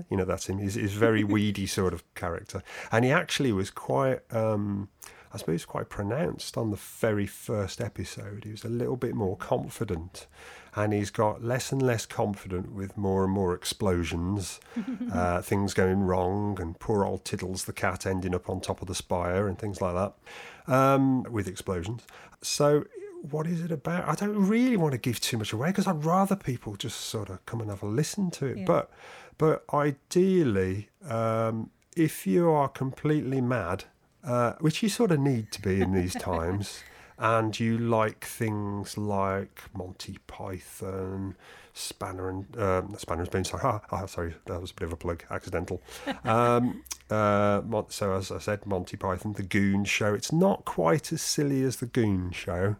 you 0.10 0.16
know, 0.16 0.25
that's 0.25 0.49
him. 0.49 0.58
He's, 0.58 0.75
he's 0.75 0.94
a 0.94 0.99
very 0.99 1.25
weedy 1.25 1.66
sort 1.66 1.92
of 1.92 2.02
character. 2.14 2.62
And 2.92 3.04
he 3.04 3.10
actually 3.10 3.52
was 3.52 3.70
quite, 3.70 4.20
um, 4.30 4.88
I 5.32 5.38
suppose, 5.38 5.64
quite 5.64 5.88
pronounced 5.88 6.56
on 6.56 6.70
the 6.70 6.76
very 6.76 7.26
first 7.26 7.80
episode. 7.80 8.44
He 8.44 8.50
was 8.50 8.64
a 8.64 8.68
little 8.68 8.96
bit 8.96 9.14
more 9.14 9.37
confident. 9.37 10.26
And 10.75 10.92
he's 10.92 11.10
got 11.10 11.42
less 11.42 11.72
and 11.72 11.82
less 11.82 12.06
confident 12.06 12.72
with 12.72 12.96
more 12.96 13.25
and 13.25 13.32
more 13.32 13.54
explosions, 13.54 14.60
uh, 15.12 15.42
things 15.42 15.75
going 15.75 16.00
wrong, 16.00 16.58
and 16.60 16.78
poor 16.78 17.04
old 17.04 17.25
Tiddles 17.25 17.64
the 17.64 17.72
cat 17.72 18.06
ending 18.06 18.34
up 18.34 18.49
on 18.49 18.60
top 18.60 18.80
of 18.80 18.88
the 18.88 18.94
spire 18.94 19.49
and 19.49 19.58
things 19.58 19.80
like 19.80 19.94
that 19.94 20.72
um, 20.72 21.25
with 21.25 21.49
explosions. 21.49 22.02
So 22.42 22.84
what 23.22 23.46
is 23.46 23.60
it 23.60 23.70
about? 23.70 24.08
I 24.08 24.14
don't 24.14 24.49
really 24.49 24.76
want 24.76 24.92
to 24.92 24.99
give 24.99 25.20
too 25.20 25.38
much 25.38 25.52
away 25.52 25.68
because 25.68 25.87
I'd 25.87 26.04
rather 26.04 26.37
people 26.37 26.76
just 26.76 27.00
sort 27.00 27.30
of 27.30 27.44
come 27.46 27.60
and 27.60 27.70
have 27.70 27.82
a 27.82 27.87
listen 27.87 28.30
to 28.32 28.46
it. 28.46 28.58
Yeah. 28.58 28.64
But 28.66 28.90
but 29.38 29.64
ideally, 29.72 30.88
um, 31.08 31.70
if 31.96 32.26
you 32.26 32.50
are 32.50 32.68
completely 32.68 33.40
mad, 33.40 33.84
uh, 34.25 34.53
which 34.61 34.83
you 34.83 34.89
sort 34.89 35.11
of 35.11 35.21
need 35.21 35.50
to 35.53 35.62
be 35.62 35.81
in 35.81 35.93
these 35.93 36.15
times, 36.15 36.83
and 37.19 37.59
you 37.59 37.79
like 37.79 38.25
things 38.25 38.97
like 38.97 39.62
Monty 39.75 40.19
Python, 40.27 41.37
Spanner 41.73 42.29
and 42.29 42.59
um, 42.59 42.95
Spanner 42.97 43.23
and 43.23 43.29
Spoon. 43.29 43.45
Sorry, 43.45 43.62
ah, 43.67 43.81
ah, 43.91 44.07
sorry, 44.07 44.35
that 44.47 44.61
was 44.61 44.71
a 44.71 44.75
bit 44.75 44.87
of 44.87 44.93
a 44.93 44.97
plug, 44.97 45.25
accidental. 45.31 45.83
Um, 46.25 46.85
uh, 47.11 47.83
so 47.89 48.15
as 48.15 48.31
I 48.31 48.39
said, 48.39 48.67
Monty 48.67 48.97
Python, 48.97 49.33
The 49.33 49.43
Goon 49.43 49.85
Show. 49.85 50.15
It's 50.15 50.33
not 50.33 50.65
quite 50.65 51.12
as 51.12 51.21
silly 51.21 51.65
as 51.65 51.77
The 51.77 51.87
Goon 51.87 52.31
Show 52.31 52.77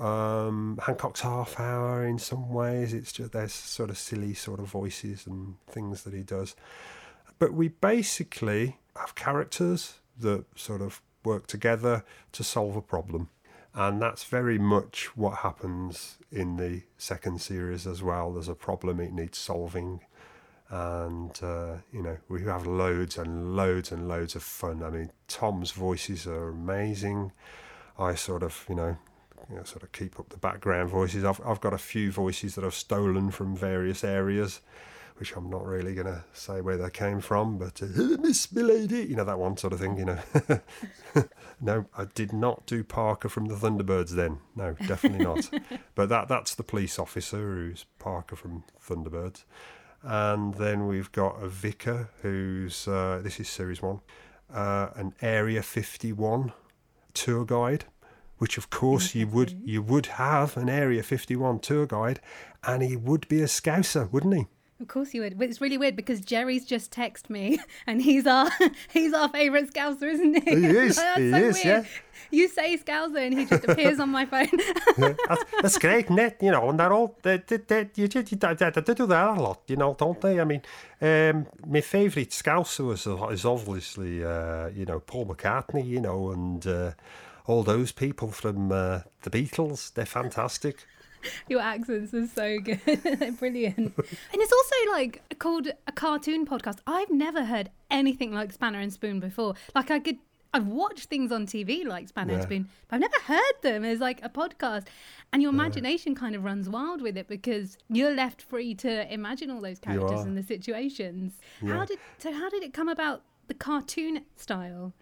um, 0.00 0.78
Hancock's 0.82 1.20
Half 1.20 1.60
Hour 1.60 2.06
in 2.06 2.18
some 2.18 2.50
ways. 2.50 2.94
It's 2.94 3.12
just 3.12 3.32
there's 3.32 3.52
sort 3.52 3.90
of 3.90 3.98
silly 3.98 4.34
sort 4.34 4.60
of 4.60 4.66
voices 4.66 5.26
and 5.26 5.56
things 5.68 6.04
that 6.04 6.14
he 6.14 6.22
does. 6.22 6.56
But 7.38 7.52
we 7.52 7.68
basically 7.68 8.78
have 8.96 9.14
characters 9.14 9.99
that 10.20 10.44
sort 10.56 10.80
of 10.80 11.02
work 11.24 11.46
together 11.46 12.04
to 12.32 12.44
solve 12.44 12.76
a 12.76 12.82
problem. 12.82 13.28
And 13.74 14.02
that's 14.02 14.24
very 14.24 14.58
much 14.58 15.16
what 15.16 15.38
happens 15.38 16.18
in 16.32 16.56
the 16.56 16.82
second 16.98 17.40
series 17.40 17.86
as 17.86 18.02
well. 18.02 18.32
There's 18.32 18.48
a 18.48 18.54
problem, 18.54 18.98
it 19.00 19.12
needs 19.12 19.38
solving. 19.38 20.00
And, 20.70 21.38
uh, 21.42 21.76
you 21.92 22.02
know, 22.02 22.16
we 22.28 22.42
have 22.44 22.66
loads 22.66 23.16
and 23.18 23.56
loads 23.56 23.92
and 23.92 24.08
loads 24.08 24.34
of 24.34 24.42
fun. 24.42 24.82
I 24.82 24.90
mean, 24.90 25.10
Tom's 25.28 25.72
voices 25.72 26.26
are 26.26 26.48
amazing. 26.48 27.32
I 27.98 28.14
sort 28.14 28.42
of, 28.42 28.64
you 28.68 28.74
know, 28.74 28.96
you 29.50 29.56
know, 29.56 29.64
sort 29.64 29.82
of 29.82 29.92
keep 29.92 30.18
up 30.18 30.28
the 30.28 30.36
background 30.36 30.90
voices. 30.90 31.24
I've 31.24 31.40
I've 31.44 31.60
got 31.60 31.74
a 31.74 31.78
few 31.78 32.12
voices 32.12 32.54
that 32.54 32.64
I've 32.64 32.74
stolen 32.74 33.30
from 33.30 33.56
various 33.56 34.04
areas, 34.04 34.60
which 35.20 35.36
I'm 35.36 35.50
not 35.50 35.66
really 35.66 35.94
going 35.94 36.06
to 36.06 36.24
say 36.32 36.62
where 36.62 36.78
they 36.78 36.88
came 36.88 37.20
from, 37.20 37.58
but 37.58 37.82
uh, 37.82 37.86
Miss 38.20 38.50
Milady, 38.50 39.02
you 39.02 39.16
know 39.16 39.24
that 39.24 39.38
one 39.38 39.54
sort 39.58 39.74
of 39.74 39.78
thing. 39.78 39.98
You 39.98 40.06
know, 40.06 40.18
no, 41.60 41.84
I 41.94 42.06
did 42.06 42.32
not 42.32 42.64
do 42.64 42.82
Parker 42.82 43.28
from 43.28 43.44
the 43.44 43.54
Thunderbirds. 43.54 44.12
Then, 44.12 44.38
no, 44.56 44.74
definitely 44.86 45.26
not. 45.26 45.50
but 45.94 46.08
that 46.08 46.28
that's 46.28 46.54
the 46.54 46.62
police 46.62 46.98
officer 46.98 47.36
who's 47.36 47.84
Parker 47.98 48.34
from 48.34 48.64
Thunderbirds, 48.82 49.44
and 50.02 50.54
then 50.54 50.86
we've 50.86 51.12
got 51.12 51.42
a 51.42 51.48
vicar 51.48 52.08
who's 52.22 52.88
uh, 52.88 53.20
this 53.22 53.38
is 53.38 53.48
series 53.50 53.82
one, 53.82 54.00
uh, 54.50 54.88
an 54.94 55.12
Area 55.20 55.62
51 55.62 56.52
tour 57.12 57.44
guide 57.44 57.84
which 58.38 58.56
of 58.56 58.70
course 58.70 59.14
you 59.14 59.26
would 59.26 59.60
you 59.66 59.82
would 59.82 60.06
have 60.06 60.56
an 60.56 60.70
Area 60.70 61.02
51 61.02 61.58
tour 61.58 61.84
guide, 61.84 62.20
and 62.64 62.82
he 62.82 62.96
would 62.96 63.28
be 63.28 63.42
a 63.42 63.46
Scouser, 63.46 64.10
wouldn't 64.10 64.34
he? 64.34 64.46
Of 64.80 64.88
course 64.88 65.12
you 65.12 65.20
would. 65.20 65.40
It's 65.42 65.60
really 65.60 65.76
weird 65.76 65.94
because 65.94 66.22
Jerry's 66.22 66.64
just 66.64 66.90
texted 66.90 67.28
me, 67.28 67.58
and 67.86 68.00
he's 68.00 68.26
our 68.26 68.50
he's 68.92 69.12
our 69.12 69.28
favourite 69.28 69.70
Scouser, 69.72 70.10
isn't 70.10 70.42
he? 70.42 70.54
He 70.54 70.66
is, 70.66 70.96
That's 70.96 71.18
he 71.20 71.30
so 71.30 71.36
is, 71.36 71.54
weird. 71.54 71.66
yeah. 71.84 71.84
You 72.32 72.48
say 72.48 72.78
Scouser, 72.78 73.26
and 73.26 73.38
he 73.38 73.44
just 73.44 73.64
appears 73.64 74.00
on 74.00 74.08
my 74.10 74.24
phone. 74.24 74.48
that's, 74.96 75.44
that's 75.60 75.78
great, 75.78 76.08
net, 76.10 76.38
you 76.40 76.50
know, 76.50 76.70
and 76.70 76.78
they're 76.78 76.92
all 76.92 77.16
they, 77.22 77.38
they, 77.38 77.56
they, 77.56 77.90
you, 77.96 78.08
you, 78.14 78.22
they, 78.22 78.54
they 78.54 78.94
do 78.94 79.06
that 79.06 79.36
a 79.36 79.40
lot, 79.40 79.62
you 79.66 79.76
know, 79.76 79.94
don't 79.98 80.20
they? 80.20 80.40
I 80.40 80.44
mean, 80.44 80.62
um, 81.00 81.46
my 81.66 81.80
favourite 81.80 82.30
Scouser 82.30 82.92
is, 82.92 83.06
is 83.32 83.44
obviously, 83.44 84.24
uh, 84.24 84.68
you 84.68 84.86
know, 84.86 85.00
Paul 85.00 85.26
McCartney, 85.26 85.84
you 85.84 86.00
know, 86.00 86.30
and 86.30 86.64
uh, 86.66 86.92
all 87.46 87.64
those 87.64 87.90
people 87.90 88.28
from 88.28 88.70
uh, 88.70 89.00
the 89.22 89.30
Beatles. 89.30 89.92
They're 89.92 90.06
fantastic. 90.06 90.86
Your 91.48 91.60
accents 91.60 92.14
are 92.14 92.26
so 92.26 92.58
good. 92.58 92.80
They're 92.84 93.32
brilliant. 93.32 93.76
And 93.96 93.96
it's 93.96 94.52
also 94.52 94.92
like 94.92 95.38
called 95.38 95.68
a 95.86 95.92
cartoon 95.92 96.46
podcast. 96.46 96.78
I've 96.86 97.10
never 97.10 97.44
heard 97.44 97.70
anything 97.90 98.32
like 98.32 98.52
Spanner 98.52 98.80
and 98.80 98.92
Spoon 98.92 99.20
before. 99.20 99.54
Like 99.74 99.90
I 99.90 99.98
could 100.00 100.18
I've 100.52 100.66
watched 100.66 101.04
things 101.04 101.30
on 101.30 101.46
TV 101.46 101.84
like 101.86 102.08
Spanner 102.08 102.34
and 102.34 102.42
Spoon, 102.42 102.68
but 102.88 102.96
I've 102.96 103.00
never 103.02 103.20
heard 103.24 103.62
them 103.62 103.84
as 103.84 104.00
like 104.00 104.24
a 104.24 104.28
podcast. 104.28 104.86
And 105.32 105.40
your 105.42 105.52
imagination 105.52 106.14
kind 106.16 106.34
of 106.34 106.42
runs 106.42 106.68
wild 106.68 107.00
with 107.00 107.16
it 107.16 107.28
because 107.28 107.78
you're 107.88 108.12
left 108.12 108.42
free 108.42 108.74
to 108.76 109.12
imagine 109.12 109.50
all 109.50 109.60
those 109.60 109.78
characters 109.78 110.22
and 110.22 110.36
the 110.36 110.42
situations. 110.42 111.34
Yeah. 111.62 111.74
How 111.74 111.84
did 111.84 111.98
so 112.18 112.32
how 112.32 112.48
did 112.48 112.64
it 112.64 112.74
come 112.74 112.88
about 112.88 113.22
the 113.46 113.54
cartoon 113.54 114.24
style? 114.36 114.92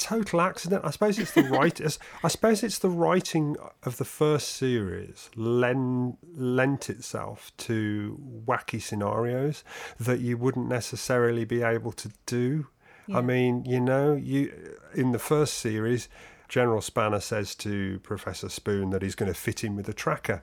Total 0.00 0.40
accident. 0.40 0.84
I 0.84 0.90
suppose 0.90 1.18
it's 1.18 1.32
the 1.32 1.42
writers. 1.50 1.98
I 2.24 2.28
suppose 2.28 2.62
it's 2.62 2.78
the 2.78 2.88
writing 2.88 3.56
of 3.84 3.98
the 3.98 4.04
first 4.04 4.48
series 4.48 5.30
len, 5.36 6.16
lent 6.34 6.90
itself 6.90 7.52
to 7.58 8.18
wacky 8.46 8.80
scenarios 8.80 9.62
that 9.98 10.20
you 10.20 10.36
wouldn't 10.38 10.68
necessarily 10.68 11.44
be 11.44 11.62
able 11.62 11.92
to 11.92 12.10
do. 12.26 12.66
Yeah. 13.06 13.18
I 13.18 13.20
mean, 13.20 13.64
you 13.64 13.80
know, 13.80 14.14
you 14.14 14.52
in 14.94 15.12
the 15.12 15.18
first 15.18 15.54
series, 15.54 16.08
General 16.48 16.80
Spanner 16.80 17.20
says 17.20 17.54
to 17.56 18.00
Professor 18.00 18.48
Spoon 18.48 18.90
that 18.90 19.02
he's 19.02 19.14
going 19.14 19.32
to 19.32 19.38
fit 19.38 19.62
him 19.62 19.76
with 19.76 19.88
a 19.88 19.92
tracker, 19.92 20.42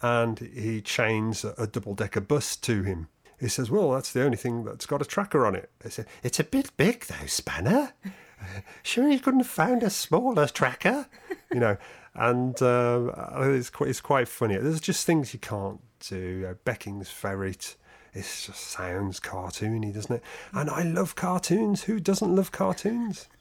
and 0.00 0.38
he 0.38 0.80
chains 0.80 1.44
a, 1.44 1.54
a 1.58 1.66
double-decker 1.66 2.20
bus 2.20 2.56
to 2.56 2.82
him. 2.82 3.08
He 3.38 3.48
says, 3.48 3.70
"Well, 3.70 3.92
that's 3.92 4.12
the 4.12 4.24
only 4.24 4.36
thing 4.36 4.64
that's 4.64 4.86
got 4.86 5.02
a 5.02 5.04
tracker 5.04 5.46
on 5.46 5.54
it." 5.54 5.70
I 5.84 5.88
said, 5.88 6.06
"It's 6.22 6.40
a 6.40 6.44
bit 6.44 6.76
big, 6.76 7.06
though, 7.06 7.26
Spanner." 7.26 7.92
sure 8.82 9.08
you 9.08 9.18
couldn't 9.18 9.40
have 9.40 9.48
found 9.48 9.82
a 9.82 9.90
smaller 9.90 10.46
tracker 10.46 11.06
you 11.52 11.58
know 11.58 11.76
and 12.14 12.60
uh, 12.62 13.10
it's 13.40 13.70
quite 13.70 13.90
it's 13.90 14.00
quite 14.00 14.28
funny 14.28 14.56
there's 14.56 14.80
just 14.80 15.06
things 15.06 15.32
you 15.32 15.40
can't 15.40 15.80
do 16.08 16.46
uh, 16.48 16.54
becking's 16.64 17.10
ferret 17.10 17.76
it 18.14 18.20
just 18.20 18.54
sounds 18.54 19.20
cartoony 19.20 19.92
doesn't 19.92 20.16
it 20.16 20.22
and 20.52 20.70
i 20.70 20.82
love 20.82 21.14
cartoons 21.14 21.84
who 21.84 21.98
doesn't 22.00 22.34
love 22.34 22.52
cartoons 22.52 23.28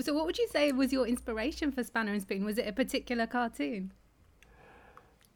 So 0.00 0.14
what 0.14 0.24
would 0.24 0.38
you 0.38 0.48
say 0.50 0.72
was 0.72 0.92
your 0.92 1.06
inspiration 1.06 1.70
for 1.70 1.84
Spanner 1.84 2.12
and 2.12 2.22
Spoon? 2.22 2.44
Was 2.44 2.56
it 2.56 2.66
a 2.66 2.72
particular 2.72 3.26
cartoon? 3.26 3.92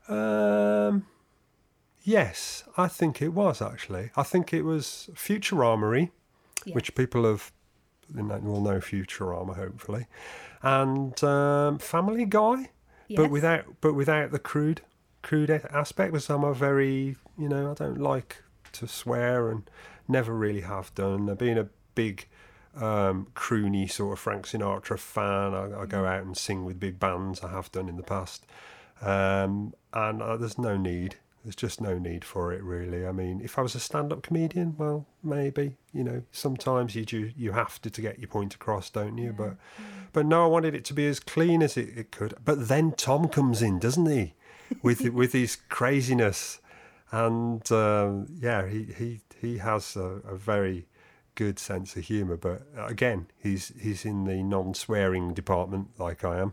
um 0.08 1.06
yes 2.08 2.64
i 2.76 2.86
think 2.88 3.20
it 3.20 3.32
was 3.42 3.60
actually 3.60 4.10
i 4.16 4.22
think 4.22 4.52
it 4.52 4.62
was 4.62 5.10
futurama 5.14 6.10
Yeah. 6.64 6.74
which 6.74 6.94
people 6.94 7.24
have 7.24 7.52
know, 8.14 8.38
will 8.38 8.60
know 8.60 8.78
Futurama 8.78 9.54
hopefully, 9.56 10.06
and 10.62 11.22
um, 11.22 11.78
Family 11.78 12.24
Guy, 12.24 12.70
but 13.14 13.30
without 13.30 13.64
but 13.80 13.92
without 13.94 14.30
the 14.30 14.38
crude 14.38 14.80
crude 15.22 15.50
aspect. 15.50 16.12
Because 16.12 16.30
I'm 16.30 16.44
a 16.44 16.54
very 16.54 17.16
you 17.36 17.48
know 17.48 17.70
I 17.70 17.74
don't 17.74 18.00
like 18.00 18.42
to 18.72 18.88
swear 18.88 19.50
and 19.50 19.70
never 20.06 20.32
really 20.34 20.62
have 20.62 20.94
done. 20.94 21.28
I've 21.30 21.38
been 21.38 21.58
a 21.58 21.68
big 21.94 22.26
um, 22.76 23.26
croony 23.34 23.90
sort 23.90 24.12
of 24.14 24.18
Frank 24.18 24.46
Sinatra 24.46 24.98
fan. 24.98 25.54
I, 25.54 25.82
I 25.82 25.86
go 25.86 26.06
out 26.06 26.24
and 26.24 26.36
sing 26.36 26.64
with 26.64 26.80
big 26.80 26.98
bands. 26.98 27.42
I 27.42 27.50
have 27.50 27.70
done 27.72 27.88
in 27.88 27.96
the 27.96 28.02
past, 28.02 28.46
um, 29.02 29.74
and 29.92 30.22
uh, 30.22 30.36
there's 30.38 30.58
no 30.58 30.76
need. 30.78 31.16
There's 31.48 31.56
just 31.56 31.80
no 31.80 31.98
need 31.98 32.26
for 32.26 32.52
it, 32.52 32.62
really. 32.62 33.06
I 33.06 33.12
mean, 33.12 33.40
if 33.42 33.58
I 33.58 33.62
was 33.62 33.74
a 33.74 33.80
stand-up 33.80 34.20
comedian, 34.20 34.74
well, 34.76 35.06
maybe. 35.22 35.78
You 35.94 36.04
know, 36.04 36.22
sometimes 36.30 36.94
you 36.94 37.06
do, 37.06 37.32
you 37.34 37.52
have 37.52 37.80
to 37.80 37.88
to 37.88 38.02
get 38.02 38.18
your 38.18 38.28
point 38.28 38.54
across, 38.54 38.90
don't 38.90 39.16
you? 39.16 39.32
But, 39.32 39.56
but 40.12 40.26
no, 40.26 40.44
I 40.44 40.46
wanted 40.46 40.74
it 40.74 40.84
to 40.84 40.92
be 40.92 41.06
as 41.06 41.18
clean 41.18 41.62
as 41.62 41.78
it, 41.78 41.88
it 41.96 42.10
could. 42.10 42.34
But 42.44 42.68
then 42.68 42.92
Tom 42.92 43.28
comes 43.28 43.62
in, 43.62 43.78
doesn't 43.78 44.04
he, 44.04 44.34
with 44.82 45.00
with 45.14 45.32
his 45.32 45.56
craziness, 45.56 46.60
and 47.12 47.72
um, 47.72 48.26
yeah, 48.38 48.68
he 48.68 48.82
he 48.98 49.20
he 49.40 49.56
has 49.56 49.96
a, 49.96 50.20
a 50.28 50.36
very 50.36 50.86
good 51.34 51.58
sense 51.58 51.96
of 51.96 52.04
humour. 52.04 52.36
But 52.36 52.66
again, 52.76 53.28
he's 53.38 53.72
he's 53.80 54.04
in 54.04 54.24
the 54.24 54.42
non-swearing 54.42 55.32
department 55.32 55.98
like 55.98 56.24
I 56.24 56.40
am. 56.40 56.52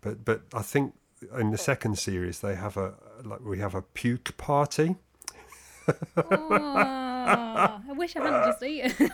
But 0.00 0.24
but 0.24 0.44
I 0.54 0.62
think 0.62 0.94
in 1.38 1.50
the 1.50 1.58
second 1.58 1.98
series 1.98 2.40
they 2.40 2.54
have 2.54 2.76
a 2.76 2.94
like 3.24 3.40
we 3.40 3.58
have 3.58 3.74
a 3.74 3.82
puke 3.82 4.36
party. 4.36 4.96
Oh, 6.16 7.80
I 7.90 7.92
wish 7.96 8.16
I 8.16 8.22
hadn't 8.22 8.44
just 8.44 8.62
eaten. 8.62 9.10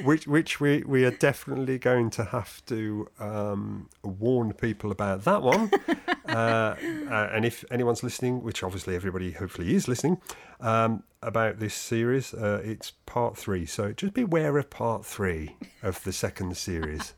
which 0.04 0.26
which 0.26 0.60
we, 0.60 0.82
we 0.86 1.04
are 1.04 1.10
definitely 1.10 1.78
going 1.78 2.10
to 2.10 2.24
have 2.24 2.64
to 2.66 3.08
um, 3.18 3.88
warn 4.02 4.52
people 4.52 4.90
about 4.90 5.24
that 5.24 5.42
one. 5.42 5.70
uh, 6.28 6.32
uh, 6.32 7.30
and 7.32 7.44
if 7.44 7.64
anyone's 7.70 8.02
listening, 8.02 8.42
which 8.42 8.62
obviously 8.62 8.94
everybody 8.94 9.32
hopefully 9.32 9.74
is 9.74 9.88
listening, 9.88 10.20
um, 10.60 11.02
about 11.22 11.58
this 11.58 11.74
series, 11.74 12.34
uh, 12.34 12.60
it's 12.64 12.92
part 13.06 13.36
three. 13.36 13.66
So 13.66 13.92
just 13.92 14.14
beware 14.14 14.56
of 14.58 14.70
part 14.70 15.04
three 15.04 15.56
of 15.82 16.02
the 16.04 16.12
second 16.12 16.56
series. 16.56 17.14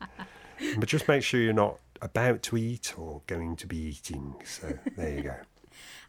but 0.77 0.87
just 0.87 1.07
make 1.07 1.23
sure 1.23 1.39
you're 1.39 1.53
not 1.53 1.79
about 2.05 2.43
to 2.43 2.57
eat 2.57 2.93
or 2.97 3.21
going 3.27 3.55
to 3.57 3.67
be 3.67 3.77
eating. 3.77 4.35
So 4.45 4.77
there 4.97 5.15
you 5.15 5.23
go. 5.23 5.35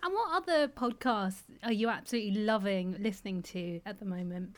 And 0.02 0.12
what 0.12 0.36
other 0.42 0.68
podcasts 0.68 1.40
are 1.62 1.72
you 1.72 1.88
absolutely 1.88 2.42
loving 2.42 2.94
listening 3.00 3.42
to 3.44 3.80
at 3.86 3.98
the 4.00 4.04
moment? 4.04 4.54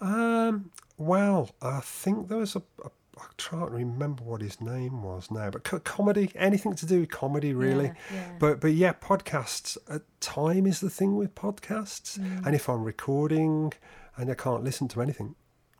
Um, 0.00 0.72
well, 0.96 1.50
I 1.62 1.78
think 1.80 2.28
there 2.28 2.38
was 2.38 2.56
a, 2.56 2.62
a 2.84 2.90
I 3.16 3.26
can't 3.36 3.70
remember 3.70 4.24
what 4.24 4.40
his 4.40 4.60
name 4.60 5.02
was 5.02 5.30
now, 5.30 5.50
but 5.50 5.62
co- 5.62 5.78
comedy, 5.80 6.30
anything 6.34 6.74
to 6.74 6.86
do 6.86 7.00
with 7.00 7.10
comedy, 7.10 7.52
really. 7.52 7.86
Yeah, 7.86 7.94
yeah. 8.12 8.32
But 8.40 8.60
but 8.60 8.72
yeah, 8.72 8.92
podcasts. 8.92 9.76
Uh, 9.88 10.00
time 10.20 10.66
is 10.66 10.80
the 10.80 10.90
thing 10.90 11.16
with 11.16 11.34
podcasts, 11.36 12.18
Mm. 12.18 12.46
and 12.46 12.54
if 12.56 12.68
I'm 12.68 12.82
recording 12.82 13.72
and 14.16 14.30
I 14.30 14.34
can't 14.34 14.64
listen 14.64 14.88
to 14.88 15.00
anything, 15.02 15.34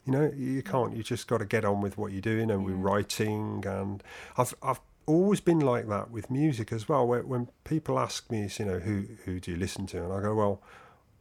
you 0.05 0.13
know, 0.13 0.33
you 0.37 0.63
can't. 0.63 0.97
You 0.97 1.03
just 1.03 1.27
got 1.29 1.39
to 1.39 1.45
get 1.45 1.65
on 1.65 1.81
with 1.81 1.99
what 1.99 2.13
you're 2.13 2.21
doing, 2.21 2.51
and 2.53 2.65
we're 2.65 2.75
writing. 2.75 3.65
And 3.67 4.03
I've 4.37 4.55
I've 4.63 4.81
always 5.09 5.41
been 5.41 5.61
like 5.61 5.89
that 5.89 6.11
with 6.11 6.31
music 6.31 6.73
as 6.73 6.89
well. 6.89 7.07
Where 7.07 7.23
when 7.23 7.49
people 7.65 7.99
ask 7.99 8.31
me, 8.31 8.49
you 8.59 8.65
know, 8.65 8.79
who 8.79 9.05
who 9.25 9.41
do 9.41 9.51
you 9.53 9.57
listen 9.57 9.87
to, 9.89 10.05
and 10.05 10.13
I 10.13 10.21
go, 10.21 10.35
well, 10.35 10.63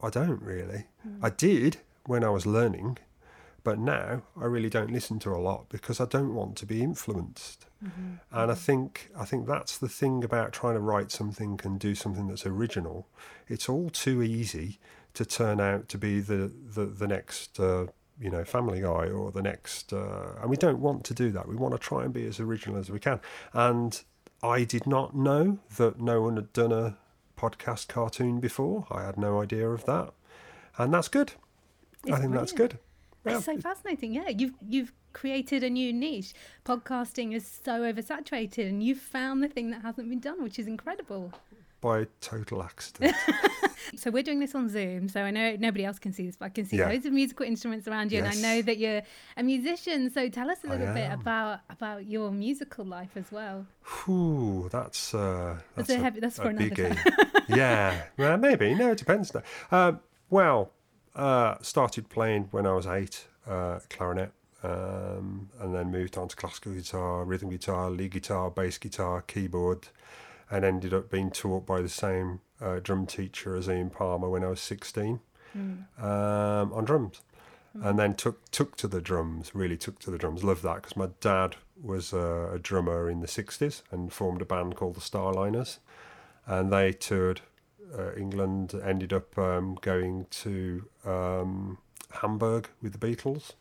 I 0.01 0.09
don't 0.09 0.41
really. 0.41 0.85
Hmm. 1.03 1.25
I 1.25 1.29
did 1.29 1.77
when 2.05 2.23
I 2.23 2.29
was 2.29 2.45
learning, 2.45 2.97
but 3.63 3.79
now 3.79 4.21
I 4.39 4.45
really 4.45 4.69
don't 4.69 4.91
listen 4.91 5.19
to 5.19 5.35
a 5.35 5.37
lot 5.37 5.69
because 5.69 5.99
I 5.99 6.05
don't 6.05 6.33
want 6.33 6.55
to 6.57 6.65
be 6.65 6.81
influenced. 6.81 7.65
Mm-hmm. 7.83 8.13
And 8.31 8.51
I 8.51 8.53
mm-hmm. 8.53 8.53
think 8.53 9.11
I 9.17 9.25
think 9.25 9.47
that's 9.47 9.77
the 9.77 9.89
thing 9.89 10.23
about 10.23 10.53
trying 10.53 10.75
to 10.75 10.79
write 10.79 11.11
something 11.11 11.59
and 11.63 11.79
do 11.79 11.95
something 11.95 12.27
that's 12.27 12.45
original. 12.45 13.07
It's 13.47 13.69
all 13.69 13.89
too 13.89 14.21
easy 14.23 14.79
to 15.13 15.25
turn 15.25 15.59
out 15.59 15.89
to 15.89 15.97
be 15.97 16.19
the 16.19 16.51
the, 16.73 16.85
the 16.85 17.07
next 17.07 17.59
uh, 17.59 17.87
you 18.19 18.29
know 18.29 18.43
Family 18.43 18.81
Guy 18.81 19.09
or 19.09 19.31
the 19.31 19.41
next, 19.41 19.93
uh, 19.93 20.33
and 20.41 20.49
we 20.49 20.57
don't 20.57 20.79
want 20.79 21.03
to 21.05 21.13
do 21.13 21.31
that. 21.31 21.47
We 21.47 21.55
want 21.55 21.73
to 21.73 21.79
try 21.79 22.03
and 22.03 22.13
be 22.13 22.25
as 22.25 22.39
original 22.39 22.77
as 22.79 22.89
we 22.89 22.99
can. 22.99 23.19
And 23.53 24.01
I 24.43 24.63
did 24.63 24.85
not 24.87 25.15
know 25.15 25.59
that 25.77 25.99
no 25.99 26.21
one 26.21 26.35
had 26.35 26.53
done 26.53 26.71
a 26.71 26.97
podcast 27.37 27.87
cartoon 27.87 28.39
before. 28.39 28.87
I 28.91 29.03
had 29.03 29.17
no 29.17 29.41
idea 29.41 29.69
of 29.69 29.85
that, 29.85 30.13
and 30.77 30.93
that's 30.93 31.07
good. 31.07 31.33
I 32.05 32.11
It's 32.11 32.19
think 32.19 32.33
that's 32.33 32.53
brilliant. 32.53 32.71
good. 32.73 32.79
Yeah. 33.25 33.37
It's 33.37 33.45
so 33.45 33.57
fascinating. 33.57 34.13
Yeah, 34.13 34.29
you've 34.29 34.53
you've 34.67 34.93
created 35.13 35.63
a 35.63 35.69
new 35.69 35.91
niche. 35.91 36.33
Podcasting 36.65 37.33
is 37.33 37.45
so 37.63 37.81
oversaturated, 37.81 38.67
and 38.69 38.81
you've 38.83 38.99
found 38.99 39.43
the 39.43 39.47
thing 39.49 39.71
that 39.71 39.81
hasn't 39.81 40.09
been 40.09 40.19
done, 40.19 40.41
which 40.43 40.59
is 40.59 40.67
incredible. 40.67 41.33
By 41.81 42.07
total 42.21 42.63
accident. 42.63 43.15
So 43.95 44.11
we're 44.11 44.21
doing 44.23 44.41
this 44.41 44.53
on 44.53 44.67
Zoom. 44.67 45.07
So 45.07 45.21
I 45.21 45.31
know 45.31 45.55
nobody 45.57 45.85
else 45.85 45.97
can 45.97 46.11
see 46.11 46.25
this, 46.25 46.35
but 46.35 46.45
I 46.47 46.49
can 46.49 46.65
see 46.65 46.75
Yeah. 46.77 46.89
loads 46.89 47.05
of 47.05 47.13
musical 47.13 47.45
instruments 47.45 47.87
around 47.87 48.11
you, 48.11 48.19
and 48.19 48.27
I 48.27 48.33
know 48.35 48.61
that 48.63 48.77
you're 48.77 49.01
a 49.37 49.43
musician. 49.43 50.09
So 50.09 50.27
tell 50.27 50.49
us 50.51 50.57
a 50.65 50.67
little 50.67 50.93
bit 50.93 51.09
about 51.11 51.61
about 51.69 52.05
your 52.05 52.29
musical 52.31 52.83
life 52.83 53.11
as 53.15 53.31
well. 53.31 53.65
Whew, 54.05 54.67
that's 54.71 55.13
uh, 55.13 55.55
That's 55.75 55.87
that's 55.87 55.99
a 55.99 56.03
heavy- 56.03 56.19
that's 56.19 56.35
for 56.37 56.49
another 56.49 56.69
biggie. 56.69 57.45
yeah, 57.55 58.03
well, 58.17 58.37
maybe. 58.37 58.75
No, 58.75 58.91
it 58.91 58.97
depends. 58.97 59.33
No. 59.33 59.41
Um, 59.71 60.01
well, 60.29 60.73
uh, 61.15 61.55
started 61.61 62.09
playing 62.09 62.49
when 62.51 62.65
I 62.67 62.73
was 62.73 62.85
eight, 62.87 63.25
uh, 63.47 63.79
clarinet, 63.89 64.31
um, 64.63 65.49
and 65.61 65.73
then 65.73 65.91
moved 65.91 66.17
on 66.17 66.27
to 66.27 66.35
classical 66.35 66.73
guitar, 66.73 67.23
rhythm 67.23 67.49
guitar, 67.49 67.89
lead 67.89 68.11
guitar, 68.11 68.51
bass 68.51 68.77
guitar, 68.77 69.21
keyboard, 69.21 69.87
and 70.49 70.65
ended 70.65 70.93
up 70.93 71.09
being 71.09 71.31
taught 71.31 71.65
by 71.65 71.81
the 71.81 71.89
same 71.89 72.39
uh, 72.61 72.79
drum 72.79 73.05
teacher 73.05 73.55
as 73.55 73.67
Ian 73.67 73.89
Palmer 73.89 74.29
when 74.29 74.43
I 74.43 74.47
was 74.47 74.61
sixteen 74.61 75.19
um, 76.01 76.73
on 76.73 76.85
drums. 76.85 77.21
And 77.83 77.99
then 77.99 78.15
took 78.15 78.49
took 78.49 78.75
to 78.77 78.87
the 78.87 79.01
drums, 79.01 79.53
really 79.53 79.77
took 79.77 79.99
to 79.99 80.09
the 80.09 80.17
drums. 80.17 80.43
Loved 80.43 80.63
that 80.63 80.75
because 80.81 80.97
my 80.97 81.09
dad 81.21 81.57
was 81.79 82.11
a, 82.11 82.49
a 82.53 82.59
drummer 82.59 83.07
in 83.09 83.19
the 83.19 83.27
'60s 83.27 83.83
and 83.91 84.11
formed 84.11 84.41
a 84.41 84.45
band 84.45 84.75
called 84.75 84.95
the 84.95 85.01
Starliners, 85.01 85.77
and 86.47 86.73
they 86.73 86.91
toured 86.91 87.41
uh, 87.95 88.15
England. 88.15 88.73
Ended 88.83 89.13
up 89.13 89.37
um, 89.37 89.77
going 89.81 90.25
to 90.31 90.85
um, 91.05 91.77
Hamburg 92.09 92.69
with 92.81 92.99
the 92.99 93.07
Beatles. 93.07 93.51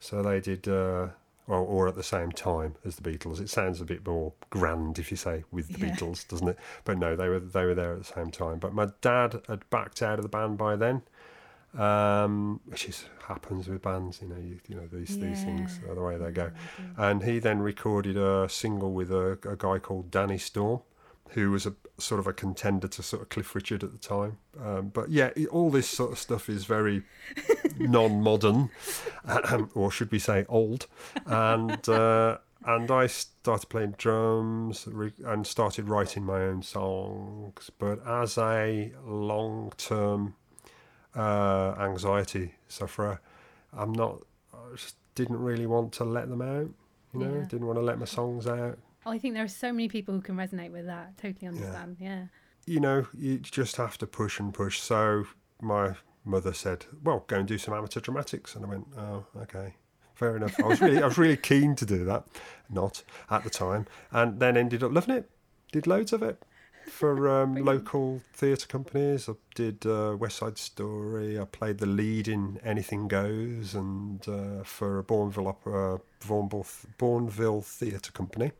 So 0.00 0.22
they 0.22 0.40
did, 0.40 0.68
uh, 0.68 1.08
or, 1.46 1.58
or 1.58 1.88
at 1.88 1.94
the 1.94 2.02
same 2.02 2.32
time 2.32 2.74
as 2.84 2.96
the 2.96 3.02
Beatles. 3.02 3.40
It 3.40 3.50
sounds 3.50 3.80
a 3.80 3.84
bit 3.84 4.06
more 4.06 4.32
grand 4.50 4.98
if 4.98 5.10
you 5.10 5.16
say 5.16 5.44
with 5.50 5.68
the 5.72 5.86
Yeah. 5.86 5.94
Beatles, 5.94 6.26
doesn't 6.28 6.48
it? 6.48 6.58
But 6.84 6.98
no, 6.98 7.14
they 7.16 7.28
were 7.28 7.40
they 7.40 7.64
were 7.64 7.74
there 7.74 7.92
at 7.92 7.98
the 7.98 8.12
same 8.14 8.30
time. 8.30 8.58
But 8.58 8.72
my 8.74 8.88
dad 9.00 9.42
had 9.48 9.68
backed 9.70 10.02
out 10.02 10.18
of 10.18 10.22
the 10.22 10.28
band 10.28 10.56
by 10.58 10.76
then, 10.76 11.02
um, 11.78 12.60
which 12.66 12.88
is 12.88 13.06
happens 13.26 13.68
with 13.68 13.82
bands. 13.82 14.20
You 14.22 14.28
know, 14.28 14.36
you, 14.36 14.60
you 14.68 14.76
know 14.76 14.86
these 14.86 15.18
these 15.18 15.42
things 15.44 15.80
are 15.88 15.94
the 15.94 16.02
way 16.02 16.16
they 16.16 16.30
go. 16.30 16.50
And 16.96 17.22
he 17.22 17.38
then 17.38 17.60
recorded 17.60 18.16
a 18.16 18.48
single 18.48 18.92
with 18.92 19.10
a, 19.10 19.38
a 19.48 19.56
guy 19.56 19.78
called 19.78 20.10
Danny 20.10 20.38
Storm, 20.38 20.80
who 21.30 21.50
was 21.50 21.66
a 21.66 21.74
sort 21.98 22.18
of 22.20 22.26
a 22.26 22.32
contender 22.32 22.88
to 22.88 23.02
sort 23.02 23.22
of 23.22 23.28
Cliff 23.28 23.54
Richard 23.54 23.82
at 23.84 23.92
the 23.92 23.98
time. 23.98 24.38
Um, 24.62 24.88
but 24.88 25.10
yeah, 25.10 25.30
all 25.50 25.70
this 25.70 25.88
sort 25.88 26.12
of 26.12 26.18
stuff 26.18 26.48
is 26.48 26.64
very 26.64 27.02
non-modern, 27.78 28.70
or 29.74 29.90
should 29.90 30.10
we 30.12 30.18
say 30.18 30.44
old? 30.48 30.86
And 31.26 31.88
uh, 31.88 32.38
and 32.66 32.90
I 32.90 33.06
started 33.08 33.68
playing 33.68 33.94
drums 33.98 34.86
and 35.24 35.46
started 35.46 35.88
writing 35.88 36.24
my 36.24 36.40
own 36.42 36.62
songs. 36.62 37.70
But 37.78 38.06
as 38.06 38.38
a 38.38 38.92
long-term 39.04 40.34
uh, 41.14 41.74
anxiety 41.78 42.54
sufferer, 42.68 43.20
I'm 43.72 43.92
not. 43.92 44.20
I 44.52 44.76
just 44.76 44.96
didn't 45.14 45.38
really 45.40 45.66
want 45.66 45.92
to 45.94 46.04
let 46.04 46.28
them 46.28 46.42
out. 46.42 46.70
You 47.12 47.20
know, 47.20 47.34
Yeah. 47.34 47.44
didn't 47.46 47.66
want 47.66 47.78
to 47.78 47.82
let 47.84 47.98
my 47.98 48.04
songs 48.06 48.46
out. 48.46 48.78
Oh, 49.06 49.10
I 49.10 49.18
think 49.18 49.34
there 49.34 49.44
are 49.44 49.48
so 49.48 49.72
many 49.72 49.88
people 49.88 50.14
who 50.14 50.20
can 50.20 50.36
resonate 50.36 50.70
with 50.70 50.86
that. 50.86 51.16
Totally 51.18 51.48
understand. 51.48 51.96
Yeah. 52.00 52.26
you 52.66 52.80
know, 52.80 53.06
you 53.16 53.38
just 53.38 53.76
have 53.76 53.98
to 53.98 54.06
push 54.06 54.40
and 54.40 54.52
push. 54.54 54.80
So 54.80 55.26
my 55.60 55.94
mother 56.24 56.52
said, 56.52 56.86
"Well, 57.02 57.24
go 57.26 57.36
and 57.36 57.48
do 57.48 57.58
some 57.58 57.74
amateur 57.74 58.00
dramatics," 58.00 58.54
and 58.54 58.64
I 58.64 58.68
went, 58.68 58.86
"Oh, 58.96 59.26
okay, 59.42 59.74
fair 60.14 60.36
enough." 60.36 60.58
I 60.58 60.66
was 60.66 60.80
really, 60.80 61.02
I 61.02 61.06
was 61.06 61.18
really 61.18 61.36
keen 61.36 61.74
to 61.76 61.86
do 61.86 62.04
that, 62.04 62.24
not 62.70 63.02
at 63.30 63.44
the 63.44 63.50
time, 63.50 63.86
and 64.10 64.40
then 64.40 64.56
ended 64.56 64.82
up 64.82 64.92
loving 64.92 65.16
it. 65.16 65.30
Did 65.72 65.86
loads 65.86 66.12
of 66.12 66.22
it 66.22 66.42
for 66.86 67.28
um, 67.42 67.56
local 67.56 68.22
theatre 68.32 68.66
companies. 68.66 69.28
I 69.28 69.32
did 69.54 69.84
uh, 69.84 70.16
West 70.18 70.38
Side 70.38 70.56
Story. 70.56 71.38
I 71.38 71.44
played 71.44 71.78
the 71.78 71.86
lead 71.86 72.28
in 72.28 72.58
Anything 72.64 73.08
Goes, 73.08 73.74
and 73.74 74.26
uh, 74.26 74.62
for 74.64 74.98
a 74.98 75.04
Bournville 75.04 75.48
opera, 75.48 76.00
Bournville, 76.20 76.86
Bournville 76.98 77.62
Theatre 77.62 78.12
Company 78.12 78.52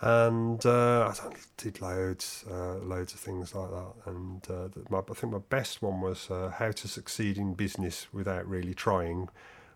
and 0.00 0.64
uh, 0.66 1.12
I 1.12 1.30
did 1.56 1.80
loads, 1.80 2.44
uh, 2.50 2.76
loads 2.76 3.14
of 3.14 3.20
things 3.20 3.54
like 3.54 3.70
that. 3.70 3.92
And 4.06 4.46
uh, 4.50 4.68
my, 4.90 4.98
I 4.98 5.14
think 5.14 5.32
my 5.32 5.38
best 5.48 5.82
one 5.82 6.00
was 6.00 6.30
uh, 6.30 6.50
How 6.50 6.72
to 6.72 6.88
Succeed 6.88 7.38
in 7.38 7.54
Business 7.54 8.08
Without 8.12 8.46
Really 8.48 8.74
Trying, 8.74 9.28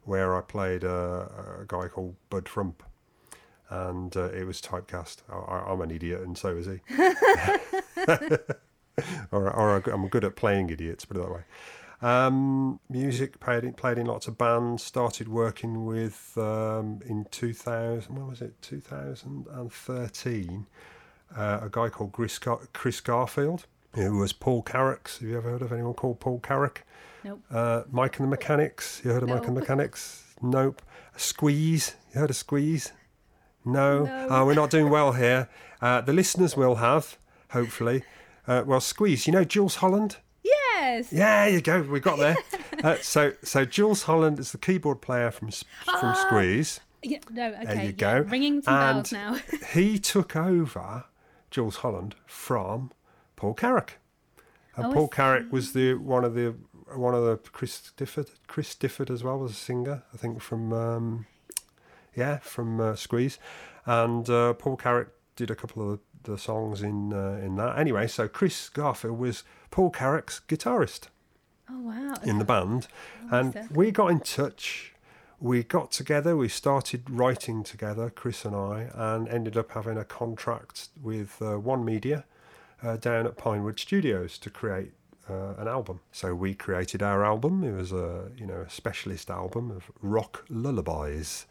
where 0.04 0.37
I 0.37 0.40
played 0.40 0.85
a, 0.85 1.61
a 1.61 1.64
guy 1.66 1.88
called 1.88 2.16
Bud 2.31 2.48
Frump, 2.48 2.83
and 3.70 4.16
uh, 4.16 4.31
it 4.31 4.44
was 4.46 4.61
typecast. 4.61 5.18
I, 5.31 5.70
I'm 5.70 5.81
an 5.81 5.90
idiot, 5.90 6.22
and 6.22 6.37
so 6.37 6.57
is 6.57 6.66
he. 6.66 6.81
or, 9.31 9.50
or 9.50 9.76
I'm 9.90 10.09
good 10.09 10.24
at 10.24 10.37
playing 10.37 10.70
idiots, 10.70 11.04
put 11.04 11.16
it 11.16 11.20
that 11.20 11.33
way. 11.33 11.42
Um, 12.01 12.79
music, 12.89 13.41
played 13.41 13.65
in, 13.65 13.73
played 13.73 13.99
in 13.99 14.07
lots 14.07 14.29
of 14.29 14.39
bands, 14.39 14.85
started 14.85 15.27
working 15.29 15.85
with, 15.85 16.33
um, 16.39 17.01
in 17.05 17.27
2000, 17.31 18.15
when 18.15 18.29
was 18.29 18.41
it, 18.41 18.61
2013, 18.63 20.67
uh, 21.37 21.59
a 21.63 21.69
guy 21.71 21.89
called 21.89 22.13
Chris, 22.13 22.39
Gar- 22.39 22.69
Chris 22.73 23.01
Garfield, 23.01 23.67
who 23.95 24.17
was 24.19 24.33
Paul 24.33 24.63
Carrack's. 24.63 25.19
Have 25.19 25.29
you 25.29 25.37
ever 25.37 25.51
heard 25.51 25.63
of 25.63 25.73
anyone 25.73 25.95
called 25.95 26.21
Paul 26.21 26.39
Carrack? 26.41 26.85
Nope. 27.25 27.41
Uh, 27.51 27.83
Mike 27.91 28.19
and 28.19 28.27
the 28.27 28.31
Mechanics. 28.31 29.01
You 29.05 29.11
heard 29.11 29.25
of 29.25 29.29
Mike 29.29 29.47
and 29.47 29.57
the 29.57 29.61
Mechanics? 29.61 30.25
Nope. 30.41 30.81
Squeeze. 31.17 31.97
You 32.15 32.21
heard 32.21 32.31
of 32.31 32.37
Squeeze? 32.37 32.93
No. 33.65 34.05
No. 34.05 34.27
Oh, 34.31 34.47
we're 34.47 34.55
not 34.55 34.71
doing 34.71 34.89
well 34.89 35.13
here. 35.13 35.49
Uh, 35.83 36.01
the 36.01 36.13
listeners 36.13 36.57
will 36.57 36.77
have, 36.77 37.19
hopefully. 37.51 38.05
Uh, 38.47 38.63
well, 38.65 38.81
Squeeze. 38.81 39.27
You 39.27 39.33
know 39.33 39.45
Jools 39.45 39.77
Holland? 39.77 40.19
Yes. 40.88 41.12
Yeah, 41.12 41.46
you 41.46 41.61
go. 41.61 41.83
We 41.83 42.01
got 42.01 42.18
there. 42.18 42.37
uh, 42.85 42.96
so, 43.03 43.33
so 43.42 43.64
Jools 43.64 44.05
Holland 44.05 44.38
is 44.38 44.53
the 44.53 44.59
keyboard 44.59 45.01
player 45.01 45.31
from 45.31 45.51
from 45.51 45.64
Ah. 45.87 46.24
Squeeze. 46.27 46.81
Yeah, 47.03 47.18
no, 47.31 47.48
okay. 47.48 47.64
There 47.64 47.77
you 47.77 47.83
yeah, 47.85 47.90
go. 47.92 48.18
Ringing 48.20 48.62
some 48.62 48.74
bells 48.74 49.12
And 49.12 49.37
now. 49.37 49.38
he 49.72 49.98
took 49.98 50.35
over 50.35 51.05
Jools 51.51 51.77
Holland 51.77 52.14
from 52.27 52.90
Paul 53.37 53.55
Carrack. 53.55 53.98
And 54.77 54.87
Oh, 54.87 54.92
Paul 54.92 55.09
Carrack 55.09 55.53
was 55.53 55.72
the 55.72 55.94
one 55.94 56.24
of 56.24 56.35
the 56.35 56.55
one 56.94 57.14
of 57.14 57.22
the 57.24 57.37
Chris 57.53 57.92
Difford. 57.96 58.31
Chris 58.46 58.74
Difford 58.74 59.11
as 59.11 59.22
well 59.22 59.38
was 59.38 59.53
a 59.53 59.55
singer, 59.55 60.03
I 60.14 60.16
think 60.16 60.40
from 60.40 60.72
um, 60.72 61.27
yeah 62.16 62.38
from 62.38 62.81
uh, 62.81 62.94
Squeeze, 62.96 63.38
and 63.87 64.29
uh, 64.31 64.55
Paul 64.55 64.77
Carrack 64.77 65.09
did 65.37 65.51
a 65.51 65.55
couple 65.55 65.92
of 65.92 66.01
the 66.24 66.38
songs 66.38 66.83
in 66.83 67.12
uh, 67.12 67.40
in 67.42 67.57
that. 67.57 67.78
Anyway, 67.78 68.07
so 68.07 68.28
Chris 68.28 68.68
Garfield 68.68 69.18
was 69.18 69.44
Paul 69.70 69.90
Carrack's 69.90 70.40
guitarist 70.48 71.09
Oh 71.70 71.81
wow. 71.81 72.14
in 72.24 72.38
the 72.38 72.44
band, 72.44 72.88
and 73.31 73.52
stuff. 73.52 73.70
we 73.70 73.90
got 73.90 74.11
in 74.11 74.20
touch. 74.20 74.94
We 75.40 75.62
got 75.62 75.92
together. 75.92 76.37
We 76.37 76.48
started 76.48 77.09
writing 77.09 77.62
together, 77.62 78.11
Chris 78.11 78.44
and 78.44 78.57
I, 78.57 78.88
and 78.92 79.28
ended 79.28 79.57
up 79.57 79.70
having 79.72 79.96
a 79.96 80.04
contract 80.04 80.88
with 81.00 81.40
uh, 81.40 81.59
One 81.61 81.85
Media 81.85 82.24
uh, 82.83 82.96
down 82.96 83.24
at 83.26 83.37
Pinewood 83.37 83.78
Studios 83.78 84.37
to 84.38 84.50
create 84.50 84.90
uh, 85.31 85.54
an 85.59 85.68
album. 85.68 86.00
So 86.11 86.35
we 86.35 86.54
created 86.54 87.02
our 87.04 87.24
album. 87.24 87.62
It 87.62 87.72
was 87.72 87.92
a 87.92 88.31
you 88.37 88.46
know 88.46 88.62
a 88.66 88.70
specialist 88.70 89.31
album 89.31 89.70
of 89.70 89.90
rock 90.02 90.44
lullabies. 90.48 91.46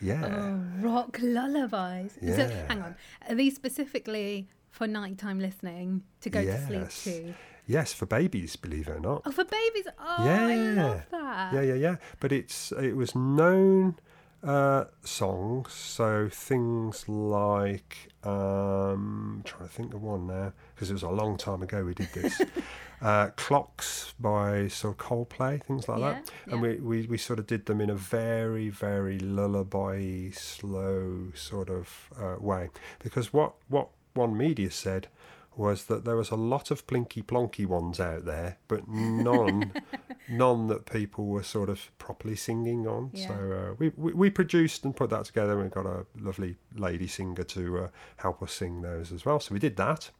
Yeah. 0.00 0.24
Oh, 0.24 0.86
rock 0.86 1.18
lullabies. 1.22 2.12
So, 2.20 2.26
Yeah. 2.26 2.66
hang 2.68 2.82
on. 2.82 2.94
Are 3.28 3.34
these 3.34 3.54
specifically 3.54 4.48
for 4.70 4.86
nighttime 4.86 5.38
listening 5.40 6.02
to 6.20 6.30
go 6.30 6.44
to 6.44 6.66
sleep 6.66 6.80
Yes. 6.80 7.04
to? 7.04 7.34
Yes, 7.66 7.92
for 7.94 8.04
babies, 8.04 8.56
believe 8.56 8.88
it 8.88 8.96
or 8.96 9.00
not. 9.00 9.22
Oh, 9.24 9.30
for 9.30 9.44
babies. 9.44 9.86
Oh, 9.98 10.16
I 10.18 10.54
Yeah. 10.54 10.82
love 10.82 11.02
that. 11.10 11.54
Yeah, 11.54 11.60
yeah, 11.62 11.74
yeah. 11.74 11.96
But 12.20 12.32
it's 12.32 12.72
it 12.72 12.94
was 12.94 13.14
known 13.14 13.96
uh, 14.44 14.84
songs, 15.02 15.72
so 15.72 16.28
things 16.30 17.08
like 17.08 18.10
um, 18.22 19.42
trying 19.44 19.68
to 19.68 19.74
think 19.74 19.94
of 19.94 20.02
one 20.02 20.26
now 20.26 20.52
because 20.74 20.90
it 20.90 20.92
was 20.92 21.02
a 21.02 21.08
long 21.08 21.36
time 21.36 21.62
ago 21.62 21.84
we 21.84 21.94
did 21.94 22.08
this. 22.12 22.40
uh, 23.02 23.28
Clocks 23.36 24.14
by 24.20 24.68
sort 24.68 24.98
of 24.98 25.06
Coldplay, 25.06 25.62
things 25.62 25.88
like 25.88 26.00
that, 26.00 26.30
Yeah, 26.46 26.52
and 26.52 26.62
we, 26.62 26.76
we 26.76 27.06
we 27.06 27.18
sort 27.18 27.38
of 27.38 27.46
did 27.46 27.66
them 27.66 27.80
in 27.80 27.90
a 27.90 27.94
very 27.94 28.68
very 28.68 29.18
lullaby, 29.18 30.30
slow 30.30 31.32
sort 31.34 31.70
of 31.70 32.10
uh, 32.20 32.36
way. 32.38 32.70
Because 33.02 33.32
what 33.32 33.54
what 33.68 33.88
one 34.14 34.36
media 34.36 34.70
said 34.70 35.08
was 35.56 35.84
that 35.84 36.04
there 36.04 36.16
was 36.16 36.30
a 36.30 36.36
lot 36.36 36.70
of 36.70 36.86
plinky 36.86 37.22
plonky 37.22 37.66
ones 37.66 38.00
out 38.00 38.24
there, 38.24 38.58
but 38.68 38.88
none, 38.88 39.72
none 40.28 40.66
that 40.68 40.86
people 40.86 41.26
were 41.26 41.42
sort 41.42 41.68
of 41.68 41.90
properly 41.98 42.36
singing 42.36 42.86
on. 42.86 43.10
Yeah. 43.12 43.28
So 43.28 43.34
uh, 43.34 43.74
we, 43.78 43.92
we 43.96 44.12
we 44.12 44.30
produced 44.30 44.84
and 44.84 44.94
put 44.94 45.10
that 45.10 45.24
together. 45.26 45.52
and 45.60 45.64
We 45.64 45.68
got 45.68 45.86
a 45.86 46.06
lovely 46.18 46.56
lady 46.74 47.06
singer 47.06 47.44
to 47.44 47.78
uh, 47.78 47.88
help 48.16 48.42
us 48.42 48.52
sing 48.52 48.82
those 48.82 49.12
as 49.12 49.24
well. 49.24 49.40
So 49.40 49.54
we 49.54 49.58
did 49.60 49.76
that. 49.76 50.10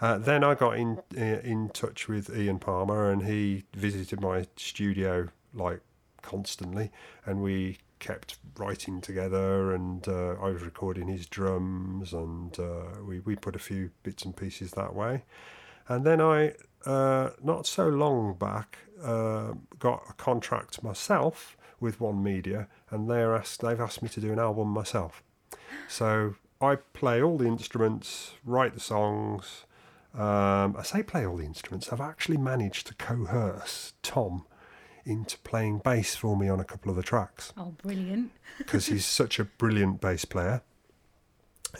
Uh, 0.00 0.16
then 0.16 0.42
I 0.42 0.54
got 0.54 0.76
in 0.78 0.98
uh, 1.16 1.40
in 1.42 1.68
touch 1.70 2.08
with 2.08 2.34
Ian 2.34 2.58
Palmer, 2.58 3.10
and 3.10 3.26
he 3.26 3.64
visited 3.74 4.20
my 4.20 4.46
studio 4.56 5.28
like 5.52 5.80
constantly, 6.22 6.90
and 7.24 7.42
we 7.42 7.78
kept 7.98 8.38
writing 8.56 9.00
together. 9.00 9.74
And 9.74 10.06
uh, 10.08 10.36
I 10.40 10.50
was 10.50 10.62
recording 10.62 11.08
his 11.08 11.26
drums, 11.26 12.12
and 12.12 12.58
uh, 12.58 13.02
we 13.06 13.20
we 13.20 13.36
put 13.36 13.56
a 13.56 13.60
few 13.60 13.90
bits 14.02 14.24
and 14.24 14.36
pieces 14.36 14.72
that 14.72 14.94
way. 14.94 15.24
And 15.88 16.06
then 16.06 16.20
I, 16.20 16.54
uh, 16.86 17.30
not 17.42 17.66
so 17.66 17.88
long 17.88 18.34
back, 18.34 18.78
uh, 19.02 19.54
got 19.78 20.04
a 20.08 20.12
contract 20.12 20.84
myself 20.84 21.56
with 21.80 22.00
One 22.00 22.22
Media, 22.22 22.68
and 22.90 23.10
they're 23.10 23.34
asked, 23.34 23.60
they've 23.60 23.80
asked 23.80 24.02
me 24.02 24.08
to 24.10 24.20
do 24.20 24.32
an 24.32 24.38
album 24.38 24.68
myself. 24.68 25.22
So 25.88 26.36
I 26.60 26.76
play 26.76 27.22
all 27.22 27.38
the 27.38 27.46
instruments, 27.46 28.34
write 28.44 28.74
the 28.74 28.80
songs. 28.80 29.64
Um, 30.14 30.76
I 30.76 30.82
say 30.84 31.02
play 31.02 31.26
all 31.26 31.38
the 31.38 31.44
instruments. 31.44 31.92
I've 31.92 32.00
actually 32.00 32.36
managed 32.36 32.86
to 32.88 32.94
coerce 32.94 33.94
Tom 34.02 34.44
into 35.10 35.36
playing 35.38 35.78
bass 35.78 36.14
for 36.14 36.36
me 36.36 36.48
on 36.48 36.60
a 36.60 36.64
couple 36.64 36.88
of 36.90 36.96
the 36.96 37.02
tracks 37.02 37.52
Oh, 37.58 37.74
brilliant. 37.82 38.30
because 38.58 38.86
he's 38.86 39.04
such 39.04 39.38
a 39.38 39.44
brilliant 39.44 40.00
bass 40.00 40.24
player, 40.24 40.62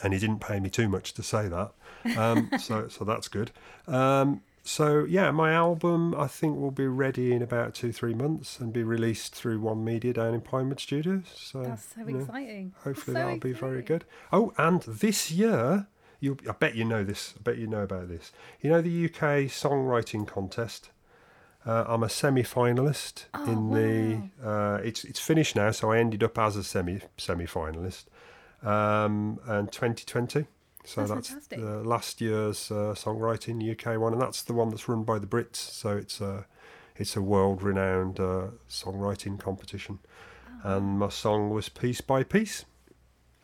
and 0.03 0.13
he 0.13 0.19
didn't 0.19 0.41
pay 0.41 0.61
me 0.61 0.69
too 0.71 0.89
much 0.89 1.15
to 1.15 1.23
say 1.23 1.49
that. 1.49 1.73
Um, 2.19 2.51
so 2.59 2.89
so 2.89 3.05
that's 3.05 3.29
good. 3.29 3.51
Um, 3.87 4.43
so 4.63 5.05
yeah, 5.05 5.31
my 5.31 5.53
album 5.53 6.15
I 6.15 6.27
think 6.27 6.59
will 6.59 6.71
be 6.71 6.87
ready 6.87 7.33
in 7.33 7.41
about 7.43 7.75
two 7.75 7.93
three 7.93 8.15
months 8.15 8.61
and 8.61 8.73
be 8.73 8.83
released 8.83 9.35
through 9.35 9.61
One 9.61 9.85
Media 9.85 10.13
down 10.13 10.35
in 10.35 10.41
Pinewood 10.43 10.81
Studios. 10.81 11.25
So 11.35 11.63
That's 11.63 11.95
so 11.95 12.01
you 12.07 12.13
know, 12.13 12.21
exciting. 12.21 12.75
hopefully 12.85 13.15
So 13.15 13.21
that'll 13.21 13.39
be 13.39 13.53
very 13.53 13.83
good. 13.83 14.05
Oh, 14.33 14.53
and 14.59 14.83
this 14.83 15.31
year. 15.31 15.87
You, 16.23 16.37
I 16.47 16.53
bet 16.53 16.75
you 16.75 16.85
know 16.85 17.03
this. 17.03 17.33
I 17.39 17.43
bet 17.43 17.57
you 17.57 17.67
know 17.67 17.81
about 17.83 18.09
this. 18.09 18.31
You 18.61 18.69
know 18.69 18.83
the 18.83 19.07
UK 19.07 19.49
songwriting 19.49 20.27
contest. 20.29 20.91
Uh, 21.67 21.85
I'm 21.87 22.03
a 22.03 22.09
semi-finalist 22.09 23.25
Oh, 23.35 23.45
in 23.53 23.71
the. 23.71 24.47
Uh, 24.47 24.79
it's 24.83 25.05
it's 25.05 25.21
finished 25.21 25.57
now, 25.57 25.71
so 25.73 25.93
I 25.93 25.99
ended 25.99 26.23
up 26.23 26.39
as 26.39 26.57
a 26.57 26.65
semi 26.65 27.01
semi-finalist, 27.19 28.05
um, 28.63 29.39
and 29.47 29.71
2020. 29.71 30.47
So 30.85 31.05
That's 31.07 31.35
that's, 31.35 31.59
last 31.59 32.23
year's 32.23 32.71
uh, 32.71 32.95
songwriting 32.97 33.61
UK 33.71 34.01
one, 34.01 34.15
and 34.15 34.23
that's 34.23 34.43
the 34.43 34.55
one 34.55 34.71
that's 34.71 34.89
run 34.89 35.05
by 35.05 35.19
the 35.19 35.27
Brits. 35.27 35.57
So 35.57 35.97
it's 35.97 36.21
a 36.23 36.47
it's 36.97 37.15
a 37.17 37.21
world-renowned 37.23 38.19
uh, 38.19 38.47
songwriting 38.69 39.39
competition, 39.39 39.99
Oh, 40.65 40.77
and 40.77 40.99
my 40.99 41.11
song 41.11 41.51
was 41.51 41.69
Piece 41.69 42.01
by 42.01 42.23
Piece, 42.25 42.65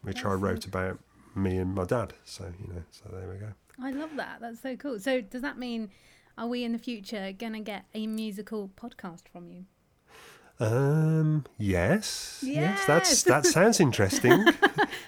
which 0.00 0.24
I 0.24 0.30
That's 0.30 0.40
so 0.40 0.46
wrote 0.46 0.66
about 0.66 0.98
me 1.34 1.58
and 1.58 1.74
my 1.74 1.84
dad. 1.84 2.14
So 2.24 2.50
you 2.58 2.72
know, 2.72 2.82
so 2.90 3.04
there 3.12 3.28
we 3.28 3.36
go. 3.36 3.52
I 3.78 3.90
love 3.90 4.16
that. 4.16 4.40
That's 4.40 4.62
so 4.62 4.74
cool. 4.76 4.98
So, 4.98 5.20
does 5.20 5.42
that 5.42 5.58
mean 5.58 5.90
are 6.38 6.46
we 6.46 6.64
in 6.64 6.72
the 6.72 6.78
future 6.78 7.32
gonna 7.36 7.60
get 7.60 7.84
a 7.94 8.06
musical 8.06 8.70
podcast 8.80 9.28
from 9.32 9.50
you? 9.50 9.64
Um. 10.58 11.44
Yes. 11.58 12.40
Yes. 12.42 12.86
That's 12.86 13.22
that 13.24 13.44
sounds 13.46 13.80
interesting. 13.80 14.44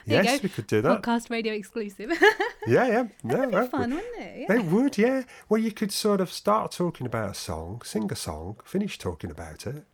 Yes, 0.05 0.43
we 0.43 0.49
could 0.49 0.67
do 0.67 0.81
that. 0.83 1.03
Podcast 1.03 1.31
radio 1.31 1.53
exclusive. 1.55 2.11
Yeah. 2.67 2.87
Yeah. 2.87 3.05
No. 3.25 3.35
That'd 3.37 3.51
be 3.51 3.57
that 3.57 3.71
fun, 3.71 3.91
would- 3.95 4.03
wouldn't 4.05 4.19
it? 4.19 4.47
Yeah. 4.49 4.57
It 4.57 4.65
would. 4.67 4.99
Yeah. 4.99 5.23
Well, 5.49 5.61
you 5.61 5.71
could 5.73 5.93
sort 5.93 6.21
of 6.21 6.31
start 6.31 6.73
talking 6.73 7.07
about 7.07 7.31
a 7.31 7.35
song, 7.35 7.81
sing 7.85 8.11
a 8.13 8.17
song, 8.17 8.57
finish 8.65 8.99
talking 8.99 9.31
about 9.31 9.67
it. 9.67 9.85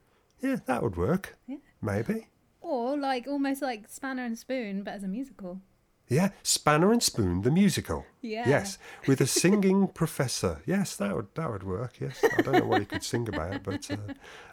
Yeah, 0.40 0.56
that 0.66 0.82
would 0.82 0.96
work. 0.96 1.36
Yeah. 1.46 1.56
Maybe. 1.82 2.28
Or 2.60 2.96
like 2.96 3.26
almost 3.28 3.60
like 3.62 3.88
Spanner 3.88 4.24
and 4.24 4.36
Spoon, 4.38 4.82
but 4.82 4.94
as 4.94 5.04
a 5.04 5.08
musical. 5.08 5.60
Yeah. 6.08 6.30
Spanner 6.42 6.92
and 6.92 7.02
Spoon, 7.02 7.42
the 7.42 7.50
musical. 7.50 8.04
Yeah. 8.20 8.48
Yes, 8.48 8.78
with 9.06 9.20
a 9.20 9.26
singing 9.26 9.88
professor. 9.94 10.62
Yes, 10.66 10.96
that 10.96 11.14
would 11.14 11.28
that 11.34 11.50
would 11.50 11.62
work. 11.62 11.94
Yes, 12.00 12.22
I 12.36 12.42
don't 12.42 12.52
know 12.58 12.66
what 12.66 12.80
he 12.80 12.86
could 12.86 13.02
sing 13.02 13.28
about, 13.28 13.62
but 13.62 13.90
uh, 13.90 13.96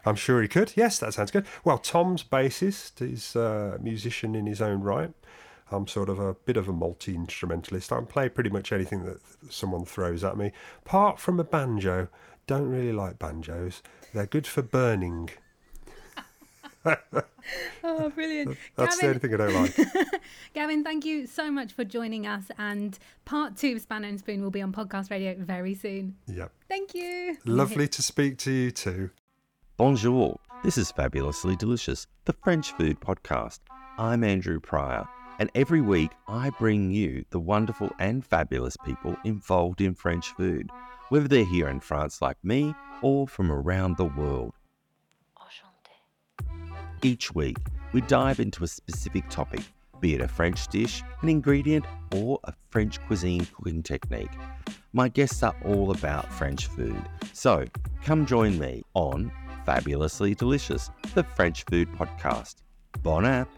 I'm 0.04 0.16
sure 0.16 0.40
he 0.42 0.48
could. 0.48 0.72
Yes, 0.76 0.98
that 0.98 1.14
sounds 1.14 1.30
good. 1.30 1.46
Well, 1.64 1.78
Tom's 1.78 2.22
bassist. 2.24 3.00
is 3.02 3.36
a 3.36 3.78
musician 3.80 4.34
in 4.34 4.46
his 4.46 4.60
own 4.62 4.80
right. 4.80 5.12
I'm 5.70 5.86
sort 5.86 6.10
of 6.10 6.18
a 6.18 6.34
bit 6.34 6.58
of 6.58 6.68
a 6.68 6.72
multi 6.72 7.14
instrumentalist. 7.14 7.92
I 7.92 7.96
can 7.96 8.06
play 8.06 8.28
pretty 8.28 8.50
much 8.50 8.72
anything 8.72 9.04
that 9.06 9.20
someone 9.50 9.84
throws 9.86 10.22
at 10.22 10.36
me, 10.36 10.52
apart 10.84 11.18
from 11.18 11.40
a 11.40 11.44
banjo. 11.44 12.08
Don't 12.46 12.68
really 12.68 12.92
like 12.92 13.18
banjos. 13.18 13.82
They're 14.12 14.26
good 14.26 14.46
for 14.46 14.60
burning. 14.62 15.30
Oh, 17.84 18.10
brilliant. 18.10 18.56
That's 18.76 18.98
the 18.98 19.08
only 19.08 19.18
thing 19.18 19.34
I 19.34 19.36
don't 19.36 19.54
like. 19.54 19.76
Gavin, 20.54 20.84
thank 20.84 21.04
you 21.04 21.26
so 21.26 21.50
much 21.50 21.72
for 21.72 21.84
joining 21.84 22.26
us. 22.26 22.44
And 22.56 22.96
part 23.24 23.56
two 23.56 23.74
of 23.74 23.82
Spanner 23.82 24.06
and 24.06 24.18
Spoon 24.18 24.42
will 24.42 24.52
be 24.52 24.62
on 24.62 24.72
podcast 24.72 25.10
radio 25.10 25.34
very 25.36 25.74
soon. 25.74 26.14
Yep. 26.28 26.52
Thank 26.68 26.94
you. 26.94 27.36
Lovely 27.44 27.88
to 27.96 28.02
speak 28.02 28.38
to 28.38 28.52
you 28.52 28.70
too. 28.70 29.10
Bonjour. 29.76 30.38
This 30.62 30.78
is 30.78 30.92
Fabulously 30.92 31.56
Delicious, 31.56 32.06
the 32.24 32.32
French 32.44 32.70
food 32.72 33.00
podcast. 33.00 33.58
I'm 33.98 34.22
Andrew 34.22 34.60
Pryor, 34.60 35.04
and 35.40 35.50
every 35.56 35.80
week 35.80 36.12
I 36.28 36.50
bring 36.50 36.92
you 36.92 37.24
the 37.30 37.40
wonderful 37.40 37.90
and 37.98 38.24
fabulous 38.24 38.76
people 38.84 39.16
involved 39.24 39.80
in 39.80 39.96
French 39.96 40.28
food, 40.34 40.70
whether 41.08 41.26
they're 41.26 41.44
here 41.44 41.68
in 41.68 41.80
France 41.80 42.22
like 42.22 42.36
me 42.44 42.74
or 43.02 43.26
from 43.26 43.50
around 43.50 43.96
the 43.96 44.04
world. 44.04 44.54
Each 47.04 47.34
week, 47.34 47.56
we 47.92 48.00
dive 48.02 48.38
into 48.38 48.62
a 48.62 48.68
specific 48.68 49.28
topic, 49.28 49.62
be 49.98 50.14
it 50.14 50.20
a 50.20 50.28
French 50.28 50.68
dish, 50.68 51.02
an 51.22 51.28
ingredient, 51.28 51.84
or 52.14 52.38
a 52.44 52.52
French 52.70 53.04
cuisine 53.06 53.44
cooking 53.46 53.82
technique. 53.82 54.30
My 54.92 55.08
guests 55.08 55.42
are 55.42 55.56
all 55.64 55.90
about 55.90 56.32
French 56.32 56.68
food, 56.68 57.02
so 57.32 57.64
come 58.04 58.24
join 58.24 58.56
me 58.56 58.84
on 58.94 59.32
Fabulously 59.66 60.36
Delicious, 60.36 60.92
the 61.14 61.24
French 61.24 61.64
food 61.64 61.90
podcast. 61.90 62.62
Bon 63.02 63.26
app! 63.26 63.48